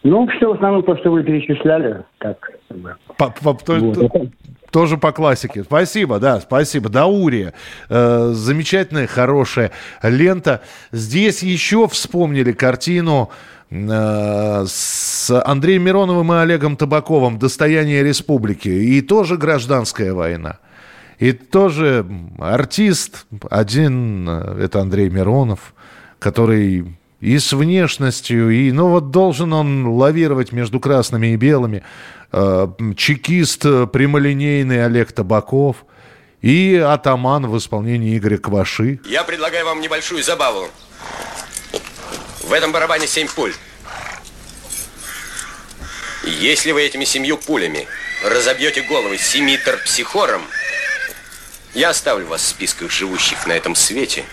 Ну, 0.03 0.27
все 0.29 0.49
в 0.49 0.53
основном 0.55 0.83
то, 0.83 0.97
что 0.97 1.11
вы 1.11 1.23
перечисляли. 1.23 2.05
Как, 2.19 2.51
по, 3.19 3.31
по, 3.31 3.55
то, 3.55 3.75
вот. 3.75 4.31
Тоже 4.71 4.97
по 4.97 5.13
классике. 5.13 5.65
Спасибо, 5.65 6.19
да, 6.19 6.41
спасибо. 6.41 6.89
Даурия. 6.89 7.53
Э, 7.89 8.31
замечательная, 8.33 9.07
хорошая 9.07 9.73
лента. 10.03 10.63
Здесь 10.93 11.43
еще 11.43 11.89
вспомнили 11.89 12.53
картину 12.53 13.31
э, 13.71 14.65
с 14.67 15.43
Андреем 15.45 15.83
Мироновым 15.83 16.33
и 16.33 16.37
Олегом 16.37 16.77
Табаковым 16.77 17.39
«Достояние 17.39 18.03
республики». 18.05 18.69
И 18.69 19.03
тоже 19.03 19.37
гражданская 19.37 20.15
война. 20.15 20.59
И 21.19 21.33
тоже 21.33 22.07
артист, 22.39 23.27
один, 23.51 24.27
э, 24.29 24.65
это 24.65 24.81
Андрей 24.81 25.11
Миронов, 25.11 25.75
который 26.21 26.95
и 27.21 27.39
с 27.39 27.53
внешностью, 27.53 28.51
и, 28.51 28.73
ну 28.73 28.89
вот 28.89 29.11
должен 29.11 29.53
он 29.53 29.87
лавировать 29.87 30.53
между 30.53 30.81
красными 30.81 31.29
и 31.29 31.37
белыми. 31.37 31.83
Э, 32.33 32.69
чекист 32.97 33.63
прямолинейный 33.63 34.85
Олег 34.85 35.13
Табаков 35.13 35.85
и 36.41 36.77
атаман 36.77 37.47
в 37.47 37.59
исполнении 37.59 38.17
Игоря 38.17 38.39
Кваши. 38.39 39.01
Я 39.05 39.25
предлагаю 39.25 39.67
вам 39.67 39.81
небольшую 39.81 40.23
забаву. 40.23 40.69
В 42.45 42.53
этом 42.53 42.73
барабане 42.73 43.07
семь 43.07 43.29
пуль. 43.29 43.53
Если 46.25 46.73
вы 46.73 46.83
этими 46.83 47.05
семью 47.05 47.37
пулями 47.37 47.87
разобьете 48.25 48.83
головы 48.83 49.19
семи 49.19 49.59
торпсихором, 49.59 50.43
я 51.75 51.91
оставлю 51.91 52.27
вас 52.27 52.43
в 52.43 52.47
списках 52.47 52.91
живущих 52.91 53.47
на 53.47 53.53
этом 53.53 53.75
свете 53.75 54.25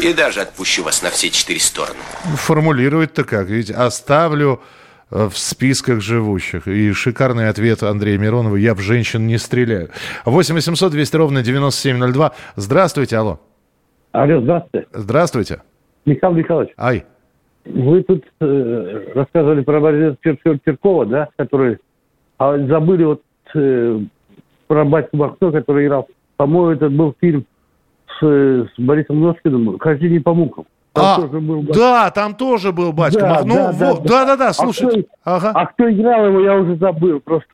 и 0.00 0.12
даже 0.12 0.40
отпущу 0.40 0.82
вас 0.82 1.02
на 1.02 1.10
все 1.10 1.30
четыре 1.30 1.60
стороны. 1.60 1.98
Формулирует-то 2.36 3.24
как? 3.24 3.48
Ведь 3.48 3.70
оставлю 3.70 4.60
э, 5.10 5.28
в 5.28 5.36
списках 5.38 6.00
живущих. 6.00 6.66
И 6.66 6.92
шикарный 6.92 7.48
ответ 7.48 7.82
Андрея 7.82 8.18
Миронова. 8.18 8.56
Я 8.56 8.74
в 8.74 8.80
женщин 8.80 9.26
не 9.26 9.38
стреляю. 9.38 9.90
8 10.24 10.54
800 10.54 10.92
200 10.92 11.16
ровно 11.16 11.42
9702. 11.42 12.32
Здравствуйте, 12.56 13.16
алло. 13.16 13.40
Алло, 14.12 14.40
здравствуйте. 14.40 14.86
Здравствуйте. 14.92 15.62
Михаил 16.06 16.34
Михайлович. 16.34 16.70
Ай. 16.76 17.04
Вы 17.64 18.02
тут 18.02 18.24
э, 18.40 19.12
рассказывали 19.14 19.62
про 19.62 19.80
Бориса 19.80 20.16
Теркова, 20.22 21.06
да, 21.06 21.28
который... 21.36 21.78
А 22.36 22.58
забыли 22.58 23.04
вот 23.04 23.22
э, 23.54 24.00
про 24.66 24.84
батьку 24.84 25.16
Бахто, 25.16 25.50
который 25.50 25.86
играл. 25.86 26.08
По-моему, 26.36 26.70
это 26.70 26.90
был 26.90 27.14
фильм 27.20 27.46
с, 28.20 28.22
с 28.24 28.78
Борисом 28.78 29.20
Носкиным 29.20 29.78
«Хождение 29.78 30.20
по 30.20 30.34
мукам». 30.34 30.64
Там 30.92 31.04
А, 31.04 31.16
тоже 31.22 31.40
был 31.40 31.62
да, 31.64 32.10
там 32.12 32.34
тоже 32.36 32.70
был 32.70 32.92
батька. 32.92 33.20
Да, 33.20 33.42
ну, 33.44 33.54
да, 33.54 33.72
да, 33.72 33.90
вот, 33.94 34.02
да. 34.04 34.08
да-да-да, 34.24 34.48
А 34.50 34.52
слушайте. 34.52 35.02
кто- 35.02 35.10
Ага. 35.24 35.50
А 35.52 35.66
кто 35.66 35.90
играл 35.90 36.26
его, 36.26 36.40
я 36.40 36.56
уже 36.56 36.76
забыл. 36.76 37.18
Просто, 37.18 37.48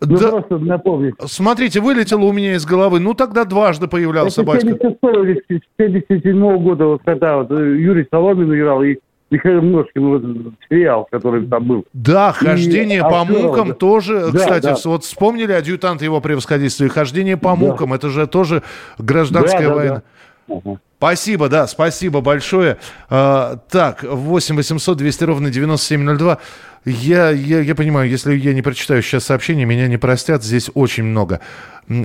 ну, 0.00 0.18
Да. 0.18 0.28
просто 0.30 0.58
напомнить. 0.58 1.14
Смотрите, 1.26 1.80
вылетело 1.80 2.24
у 2.24 2.32
меня 2.32 2.54
из 2.54 2.66
головы. 2.66 2.98
Ну, 2.98 3.14
тогда 3.14 3.44
дважды 3.44 3.86
появлялся 3.86 4.42
Это 4.42 4.50
батька. 4.50 4.66
76 4.66 4.98
или 5.22 5.62
77 5.78 6.58
года, 6.58 6.86
вот 6.86 7.02
когда 7.04 7.36
вот, 7.36 7.52
э, 7.52 7.54
Юрий 7.78 8.06
Соломин 8.10 8.52
играл 8.52 8.82
и 8.82 8.96
Михаил 9.30 9.60
Множкин, 9.60 10.02
вот, 10.06 10.22
сериал, 10.70 11.06
который 11.10 11.46
там 11.46 11.64
был. 11.66 11.84
Да, 11.92 12.34
И 12.40 12.44
хождение 12.44 13.02
по 13.02 13.20
актеров, 13.20 13.42
мукам 13.42 13.68
да. 13.68 13.74
тоже, 13.74 14.30
Да, 14.32 14.38
кстати, 14.38 14.64
да. 14.64 14.76
вот 14.86 15.04
вспомнили 15.04 15.52
адъютант 15.52 16.00
его 16.02 16.20
превосходительства, 16.20 16.84
и 16.84 16.88
хождение 16.88 17.36
по 17.36 17.50
Да. 17.50 17.56
мукам, 17.56 17.92
это 17.92 18.08
же 18.08 18.26
тоже 18.26 18.62
гражданская 18.98 19.62
Да, 19.62 19.68
да, 19.68 19.74
война. 19.74 20.02
да. 20.48 20.54
Ага. 20.64 20.80
Спасибо, 20.96 21.48
да, 21.48 21.66
спасибо 21.66 22.20
большое. 22.22 22.78
А, 23.10 23.58
так, 23.70 24.02
8 24.02 24.56
800 24.56 24.96
200 24.96 25.24
ровно 25.24 25.50
9702. 25.50 26.38
Я, 26.86 27.30
я, 27.30 27.60
я 27.60 27.74
понимаю, 27.74 28.08
если 28.08 28.34
я 28.34 28.54
не 28.54 28.62
прочитаю 28.62 29.02
сейчас 29.02 29.24
сообщение, 29.24 29.66
меня 29.66 29.86
не 29.88 29.98
простят, 29.98 30.42
здесь 30.42 30.70
очень 30.74 31.04
много. 31.04 31.40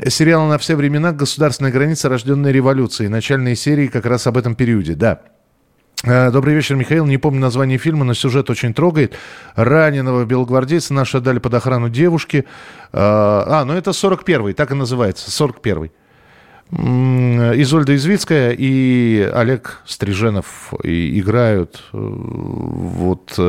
Сериал 0.08 0.46
«На 0.48 0.58
все 0.58 0.76
времена. 0.76 1.12
Государственная 1.12 1.72
граница, 1.72 2.10
рожденная 2.10 2.52
революцией». 2.52 3.08
Начальные 3.10 3.56
серии 3.56 3.88
как 3.88 4.06
раз 4.06 4.28
об 4.28 4.38
этом 4.38 4.56
периоде, 4.56 4.94
да. 4.96 5.22
Э, 6.04 6.32
Добрый 6.32 6.54
вечер, 6.56 6.76
Михаил. 6.76 7.06
Не 7.06 7.18
помню 7.18 7.40
название 7.40 7.78
фильма, 7.78 8.04
но 8.04 8.14
сюжет 8.14 8.50
очень 8.50 8.74
трогает. 8.74 9.16
Раненого 9.56 10.26
белогвардейца 10.26 10.94
наши 10.94 11.18
отдали 11.18 11.40
под 11.40 11.54
охрану 11.54 11.90
девушки. 11.90 12.46
Э, 12.92 12.98
А, 13.00 13.64
ну 13.66 13.74
это 13.74 13.92
41-й, 13.92 14.54
так 14.54 14.72
и 14.72 14.76
называется, 14.76 15.30
41-й. 15.32 15.92
М, 16.72 17.54
Изольда 17.62 17.96
Извицкая 17.96 18.52
и 18.58 19.22
Олег 19.34 19.82
Стриженов 19.86 20.74
играют. 20.84 21.84
э, 21.94 21.98
Вот 21.98 23.40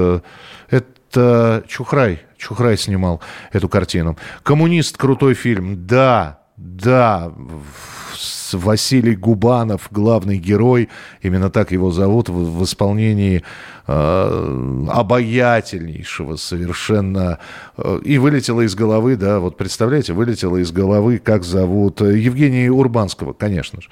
это 0.71 1.65
Чухрай. 1.69 2.23
Чухрай 2.39 2.77
снимал 2.77 3.21
эту 3.53 3.69
картину. 3.69 4.17
«Коммунист» 4.43 4.97
крутой 4.99 5.35
фильм. 5.35 5.87
Да, 5.87 6.41
да. 6.57 7.31
В- 7.35 8.17
Василий 8.55 9.15
Губанов, 9.15 9.89
главный 9.91 10.39
герой, 10.39 10.89
именно 11.23 11.51
так 11.51 11.73
его 11.73 11.91
зовут, 11.91 12.29
в, 12.29 12.59
в 12.59 12.65
исполнении 12.65 13.43
э, 13.87 14.87
обаятельнейшего 14.91 16.37
совершенно. 16.37 17.39
э, 17.77 18.01
и 18.05 18.19
вылетело 18.19 18.63
из 18.63 18.75
головы, 18.75 19.17
да, 19.17 19.41
вот 19.41 19.57
представляете, 19.57 20.13
вылетело 20.13 20.57
из 20.57 20.73
головы, 20.73 21.19
как 21.19 21.45
зовут 21.45 22.01
э, 22.01 22.19
Евгения 22.19 22.71
Урбанского, 22.71 23.33
конечно 23.33 23.81
же. 23.81 23.89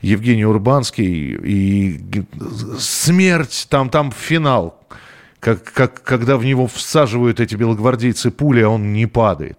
Евгений 0.00 0.46
Урбанский 0.46 1.36
и 1.36 2.24
смерть, 2.78 3.66
там, 3.70 3.90
там 3.90 4.12
финал. 4.12 4.80
Как, 5.38 5.62
как, 5.62 6.02
когда 6.02 6.38
в 6.38 6.44
него 6.44 6.66
всаживают 6.66 7.40
эти 7.40 7.54
белогвардейцы 7.54 8.30
пули, 8.30 8.62
а 8.62 8.68
он 8.68 8.92
не 8.92 9.06
падает. 9.06 9.58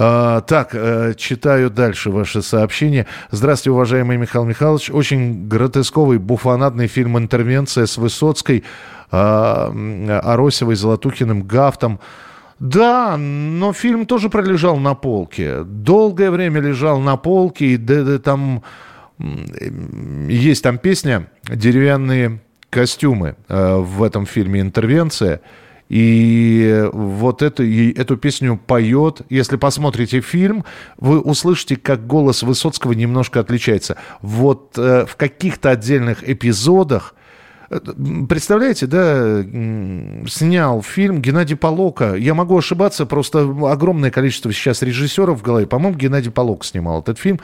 А, 0.00 0.42
так, 0.42 0.70
э, 0.74 1.14
читаю 1.16 1.70
дальше 1.70 2.10
ваше 2.12 2.40
сообщение. 2.40 3.06
Здравствуйте, 3.32 3.72
уважаемый 3.72 4.16
Михаил 4.16 4.44
Михайлович. 4.44 4.90
Очень 4.90 5.48
гротесковый, 5.48 6.18
буфонадный 6.18 6.86
фильм 6.86 7.18
«Интервенция» 7.18 7.84
с 7.86 7.98
Высоцкой, 7.98 8.62
а, 9.10 9.72
Аросевой, 10.22 10.76
Золотухиным, 10.76 11.42
Гафтом. 11.42 11.98
Да, 12.60 13.16
но 13.16 13.72
фильм 13.72 14.06
тоже 14.06 14.28
пролежал 14.28 14.76
на 14.76 14.94
полке. 14.94 15.64
Долгое 15.64 16.30
время 16.30 16.60
лежал 16.60 17.00
на 17.00 17.16
полке, 17.16 17.66
и 17.66 17.76
да- 17.76 18.04
да 18.04 18.20
там 18.20 18.62
есть 20.28 20.62
там 20.62 20.78
песня 20.78 21.26
«Деревянные 21.42 22.40
костюмы» 22.70 23.34
э, 23.48 23.76
в 23.78 24.04
этом 24.04 24.26
фильме 24.26 24.60
«Интервенция». 24.60 25.40
И 25.88 26.86
вот 26.92 27.42
эту, 27.42 27.62
и 27.62 27.92
эту 27.92 28.16
песню 28.16 28.60
поет. 28.66 29.22
Если 29.30 29.56
посмотрите 29.56 30.20
фильм, 30.20 30.64
вы 30.98 31.20
услышите, 31.20 31.76
как 31.76 32.06
голос 32.06 32.42
Высоцкого 32.42 32.92
немножко 32.92 33.40
отличается. 33.40 33.96
Вот 34.20 34.76
э, 34.76 35.06
в 35.06 35.16
каких-то 35.16 35.70
отдельных 35.70 36.28
эпизодах 36.28 37.14
Представляете, 37.68 38.86
да, 38.86 39.42
снял 40.26 40.82
фильм 40.82 41.20
Геннадий 41.20 41.56
Полока. 41.56 42.14
Я 42.14 42.32
могу 42.32 42.56
ошибаться, 42.56 43.04
просто 43.04 43.40
огромное 43.40 44.10
количество 44.10 44.50
сейчас 44.52 44.80
режиссеров 44.80 45.40
в 45.40 45.42
голове. 45.42 45.66
По-моему, 45.66 45.98
Геннадий 45.98 46.30
Полок 46.30 46.64
снимал 46.64 47.02
этот 47.02 47.18
фильм 47.18 47.40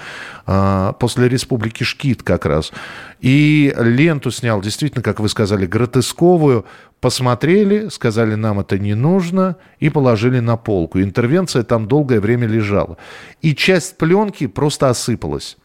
а, 0.46 0.92
после 0.94 1.28
«Республики 1.28 1.82
Шкит» 1.82 2.22
как 2.22 2.46
раз. 2.46 2.72
И 3.20 3.74
ленту 3.78 4.30
снял, 4.30 4.62
действительно, 4.62 5.02
как 5.02 5.20
вы 5.20 5.28
сказали, 5.28 5.66
гротесковую. 5.66 6.64
Посмотрели, 7.02 7.88
сказали, 7.88 8.34
нам 8.34 8.60
это 8.60 8.78
не 8.78 8.94
нужно, 8.94 9.56
и 9.78 9.90
положили 9.90 10.40
на 10.40 10.56
полку. 10.56 11.02
Интервенция 11.02 11.64
там 11.64 11.86
долгое 11.86 12.20
время 12.20 12.46
лежала. 12.46 12.96
И 13.42 13.54
часть 13.54 13.98
пленки 13.98 14.46
просто 14.46 14.88
осыпалась. 14.88 15.58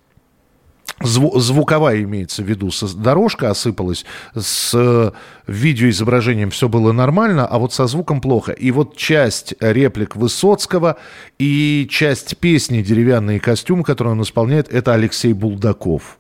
Зву- 1.02 1.40
звуковая 1.40 2.02
имеется 2.04 2.44
в 2.44 2.46
виду, 2.46 2.72
дорожка 2.96 3.50
осыпалась, 3.50 4.06
с 4.36 4.72
э, 4.74 5.12
видеоизображением 5.48 6.50
все 6.50 6.68
было 6.68 6.92
нормально, 6.92 7.48
а 7.48 7.58
вот 7.58 7.74
со 7.74 7.88
звуком 7.88 8.20
плохо. 8.20 8.52
И 8.52 8.72
вот 8.72 8.98
часть 8.98 9.54
реплик 9.62 10.16
Высоцкого 10.16 10.98
и 11.38 11.88
часть 11.90 12.38
песни 12.38 12.82
«Деревянные 12.82 13.40
костюмы», 13.40 13.84
которую 13.84 14.16
он 14.16 14.24
исполняет, 14.24 14.74
это 14.74 14.94
Алексей 14.94 15.32
Булдаков 15.32 16.18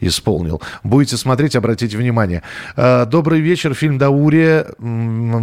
исполнил. 0.00 0.60
Будете 0.82 1.16
смотреть, 1.16 1.56
обратите 1.56 1.96
внимание. 1.96 2.42
Э, 2.76 3.06
Добрый 3.06 3.40
вечер. 3.40 3.74
Фильм 3.74 3.98
«Даурия», 3.98 4.66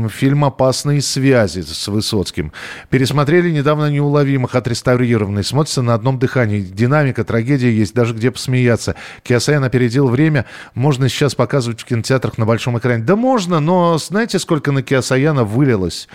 фильм 0.10 0.46
«Опасные 0.46 1.02
связи» 1.02 1.62
с 1.62 1.88
Высоцким. 1.88 2.52
Пересмотрели 2.90 3.52
недавно 3.52 3.90
«Неуловимых», 3.90 4.56
отреставрированный. 4.56 5.44
Смотрится 5.44 5.82
на 5.82 5.94
одном 5.94 6.20
дыхании. 6.20 6.62
Динамика, 6.62 7.24
трагедия 7.24 7.72
есть, 7.72 7.94
даже 7.94 8.14
где 8.14 8.32
посмеяться. 8.32 8.96
Киосаян 9.24 9.64
опередил 9.64 10.08
время. 10.08 10.46
Можно 10.74 11.10
сейчас 11.10 11.36
показывать 11.36 11.82
в 11.82 11.86
кинотеатрах 11.86 12.38
на 12.38 12.46
большом 12.46 12.78
экране. 12.78 13.04
Да 13.04 13.16
можно, 13.16 13.60
но 13.60 13.98
знаете, 13.98 14.40
сколько 14.40 14.72
на 14.72 14.84
Киосаяна 14.84 15.44
вылилось 15.44 16.08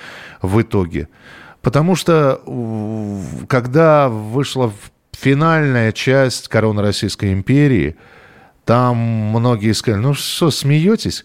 в 0.42 0.60
итоге? 0.60 1.08
Потому 1.62 1.96
что 1.96 2.40
когда 3.48 4.08
вышла 4.08 4.72
финальная 5.12 5.92
часть 5.92 6.48
«Короны 6.48 6.82
Российской 6.82 7.32
империи», 7.32 7.96
там 8.68 8.98
многие 8.98 9.72
сказали, 9.72 10.02
ну 10.02 10.12
что, 10.12 10.50
смеетесь? 10.50 11.24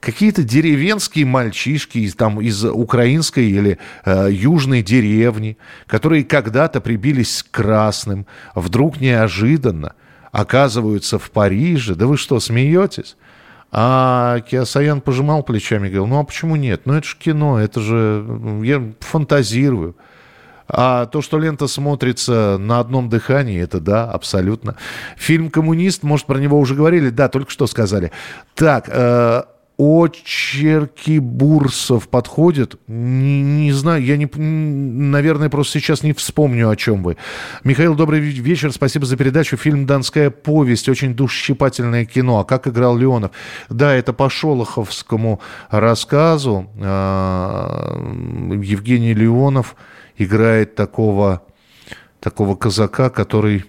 Какие-то 0.00 0.42
деревенские 0.42 1.24
мальчишки 1.26 1.98
из, 1.98 2.16
там, 2.16 2.40
из 2.40 2.64
украинской 2.64 3.48
или 3.48 3.78
э, 4.04 4.30
южной 4.32 4.82
деревни, 4.82 5.58
которые 5.86 6.24
когда-то 6.24 6.80
прибились 6.80 7.44
к 7.44 7.52
красным, 7.52 8.26
вдруг 8.56 9.00
неожиданно 9.00 9.94
оказываются 10.32 11.20
в 11.20 11.30
Париже. 11.30 11.94
Да 11.94 12.08
вы 12.08 12.16
что, 12.16 12.40
смеетесь? 12.40 13.16
А 13.70 14.40
Киосаян 14.40 15.02
пожимал 15.02 15.44
плечами 15.44 15.86
и 15.86 15.90
говорил, 15.90 16.08
ну 16.08 16.18
а 16.18 16.24
почему 16.24 16.56
нет? 16.56 16.82
Ну 16.84 16.94
это 16.94 17.06
же 17.06 17.16
кино, 17.16 17.60
это 17.60 17.78
же, 17.78 18.26
я 18.64 18.82
фантазирую. 18.98 19.94
А 20.68 21.06
то, 21.06 21.22
что 21.22 21.38
лента 21.38 21.66
смотрится 21.66 22.56
на 22.58 22.80
одном 22.80 23.08
дыхании, 23.08 23.60
это 23.60 23.80
да, 23.80 24.10
абсолютно. 24.10 24.76
Фильм 25.16 25.50
«Коммунист», 25.50 26.02
может, 26.02 26.26
про 26.26 26.38
него 26.38 26.58
уже 26.58 26.74
говорили? 26.74 27.10
Да, 27.10 27.28
только 27.28 27.50
что 27.50 27.66
сказали. 27.66 28.10
Так, 28.54 28.88
э, 28.88 29.42
очерки 29.78 31.18
Бурсов 31.18 32.08
подходят? 32.08 32.76
Не, 32.86 33.42
не 33.42 33.72
знаю, 33.72 34.04
я 34.04 34.16
не, 34.16 34.26
наверное, 34.36 35.48
просто 35.48 35.80
сейчас 35.80 36.02
не 36.02 36.12
вспомню, 36.12 36.68
о 36.68 36.76
чем 36.76 37.02
вы. 37.02 37.16
Михаил, 37.64 37.94
добрый 37.94 38.20
вечер, 38.20 38.72
спасибо 38.72 39.06
за 39.06 39.16
передачу. 39.16 39.56
Фильм 39.56 39.86
«Донская 39.86 40.30
повесть», 40.30 40.88
очень 40.88 41.14
душесчипательное 41.14 42.04
кино. 42.04 42.40
А 42.40 42.44
как 42.44 42.68
играл 42.68 42.96
Леонов? 42.96 43.32
Да, 43.68 43.94
это 43.94 44.12
по 44.12 44.28
Шолоховскому 44.30 45.40
рассказу. 45.70 46.70
А, 46.78 47.98
Евгений 48.62 49.14
Леонов 49.14 49.74
играет 50.16 50.74
такого, 50.74 51.42
такого 52.20 52.56
казака, 52.56 53.10
который 53.10 53.64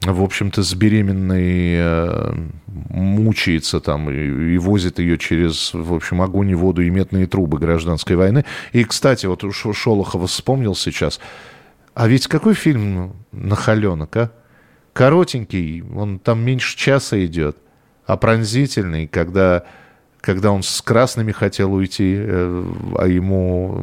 в 0.00 0.22
общем-то, 0.22 0.62
с 0.62 0.74
беременной 0.74 1.74
э, 1.76 2.34
мучается 2.66 3.80
там 3.80 4.08
и, 4.08 4.54
и 4.54 4.58
возит 4.58 5.00
ее 5.00 5.18
через, 5.18 5.74
в 5.74 5.92
общем, 5.92 6.22
огонь 6.22 6.50
и 6.50 6.54
воду 6.54 6.82
и 6.82 6.90
метные 6.90 7.26
трубы 7.26 7.58
гражданской 7.58 8.14
войны. 8.14 8.44
И, 8.72 8.84
кстати, 8.84 9.26
вот 9.26 9.44
Шолохова 9.52 10.28
вспомнил 10.28 10.76
сейчас. 10.76 11.18
А 11.94 12.06
ведь 12.06 12.28
какой 12.28 12.54
фильм 12.54 13.16
«Нахаленок», 13.32 14.16
а? 14.16 14.30
Коротенький, 14.92 15.82
он 15.82 16.18
там 16.18 16.40
меньше 16.40 16.76
часа 16.76 17.24
идет, 17.24 17.56
а 18.06 18.16
пронзительный, 18.16 19.06
когда 19.06 19.64
когда 20.28 20.52
он 20.52 20.62
с 20.62 20.82
красными 20.82 21.32
хотел 21.32 21.72
уйти, 21.72 22.14
э, 22.18 22.64
а 22.98 23.06
ему 23.06 23.82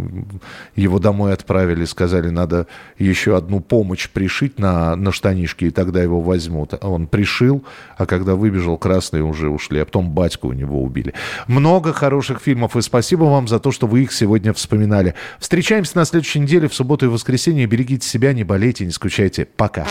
его 0.75 0.99
домой 0.99 1.33
отправили, 1.33 1.85
сказали, 1.85 2.29
надо 2.29 2.67
еще 2.99 3.35
одну 3.35 3.61
помощь 3.61 4.07
пришить 4.07 4.59
на, 4.59 4.95
на 4.95 5.11
штанишки, 5.11 5.65
и 5.65 5.71
тогда 5.71 6.03
его 6.03 6.21
возьмут. 6.21 6.75
Он 6.83 7.07
пришил, 7.07 7.63
а 7.97 8.05
когда 8.05 8.35
выбежал, 8.35 8.77
красные 8.77 9.23
уже 9.23 9.49
ушли, 9.49 9.79
а 9.79 9.85
потом 9.85 10.11
батьку 10.11 10.49
у 10.49 10.53
него 10.53 10.83
убили. 10.83 11.15
Много 11.47 11.93
хороших 11.93 12.39
фильмов, 12.41 12.77
и 12.77 12.81
спасибо 12.83 13.23
вам 13.23 13.47
за 13.47 13.59
то, 13.59 13.71
что 13.71 13.87
вы 13.87 14.03
их 14.03 14.13
сегодня 14.13 14.53
вспоминали. 14.53 15.15
Встречаемся 15.39 15.97
на 15.97 16.05
следующей 16.05 16.41
неделе 16.41 16.69
в 16.69 16.75
субботу 16.75 17.07
и 17.07 17.09
воскресенье. 17.09 17.65
Берегите 17.65 18.07
себя, 18.07 18.33
не 18.33 18.43
болейте, 18.43 18.85
не 18.85 18.91
скучайте. 18.91 19.47
Пока. 19.57 19.87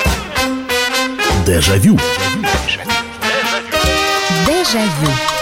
Дежавю. 1.44 1.98
Дежавю. 4.46 5.33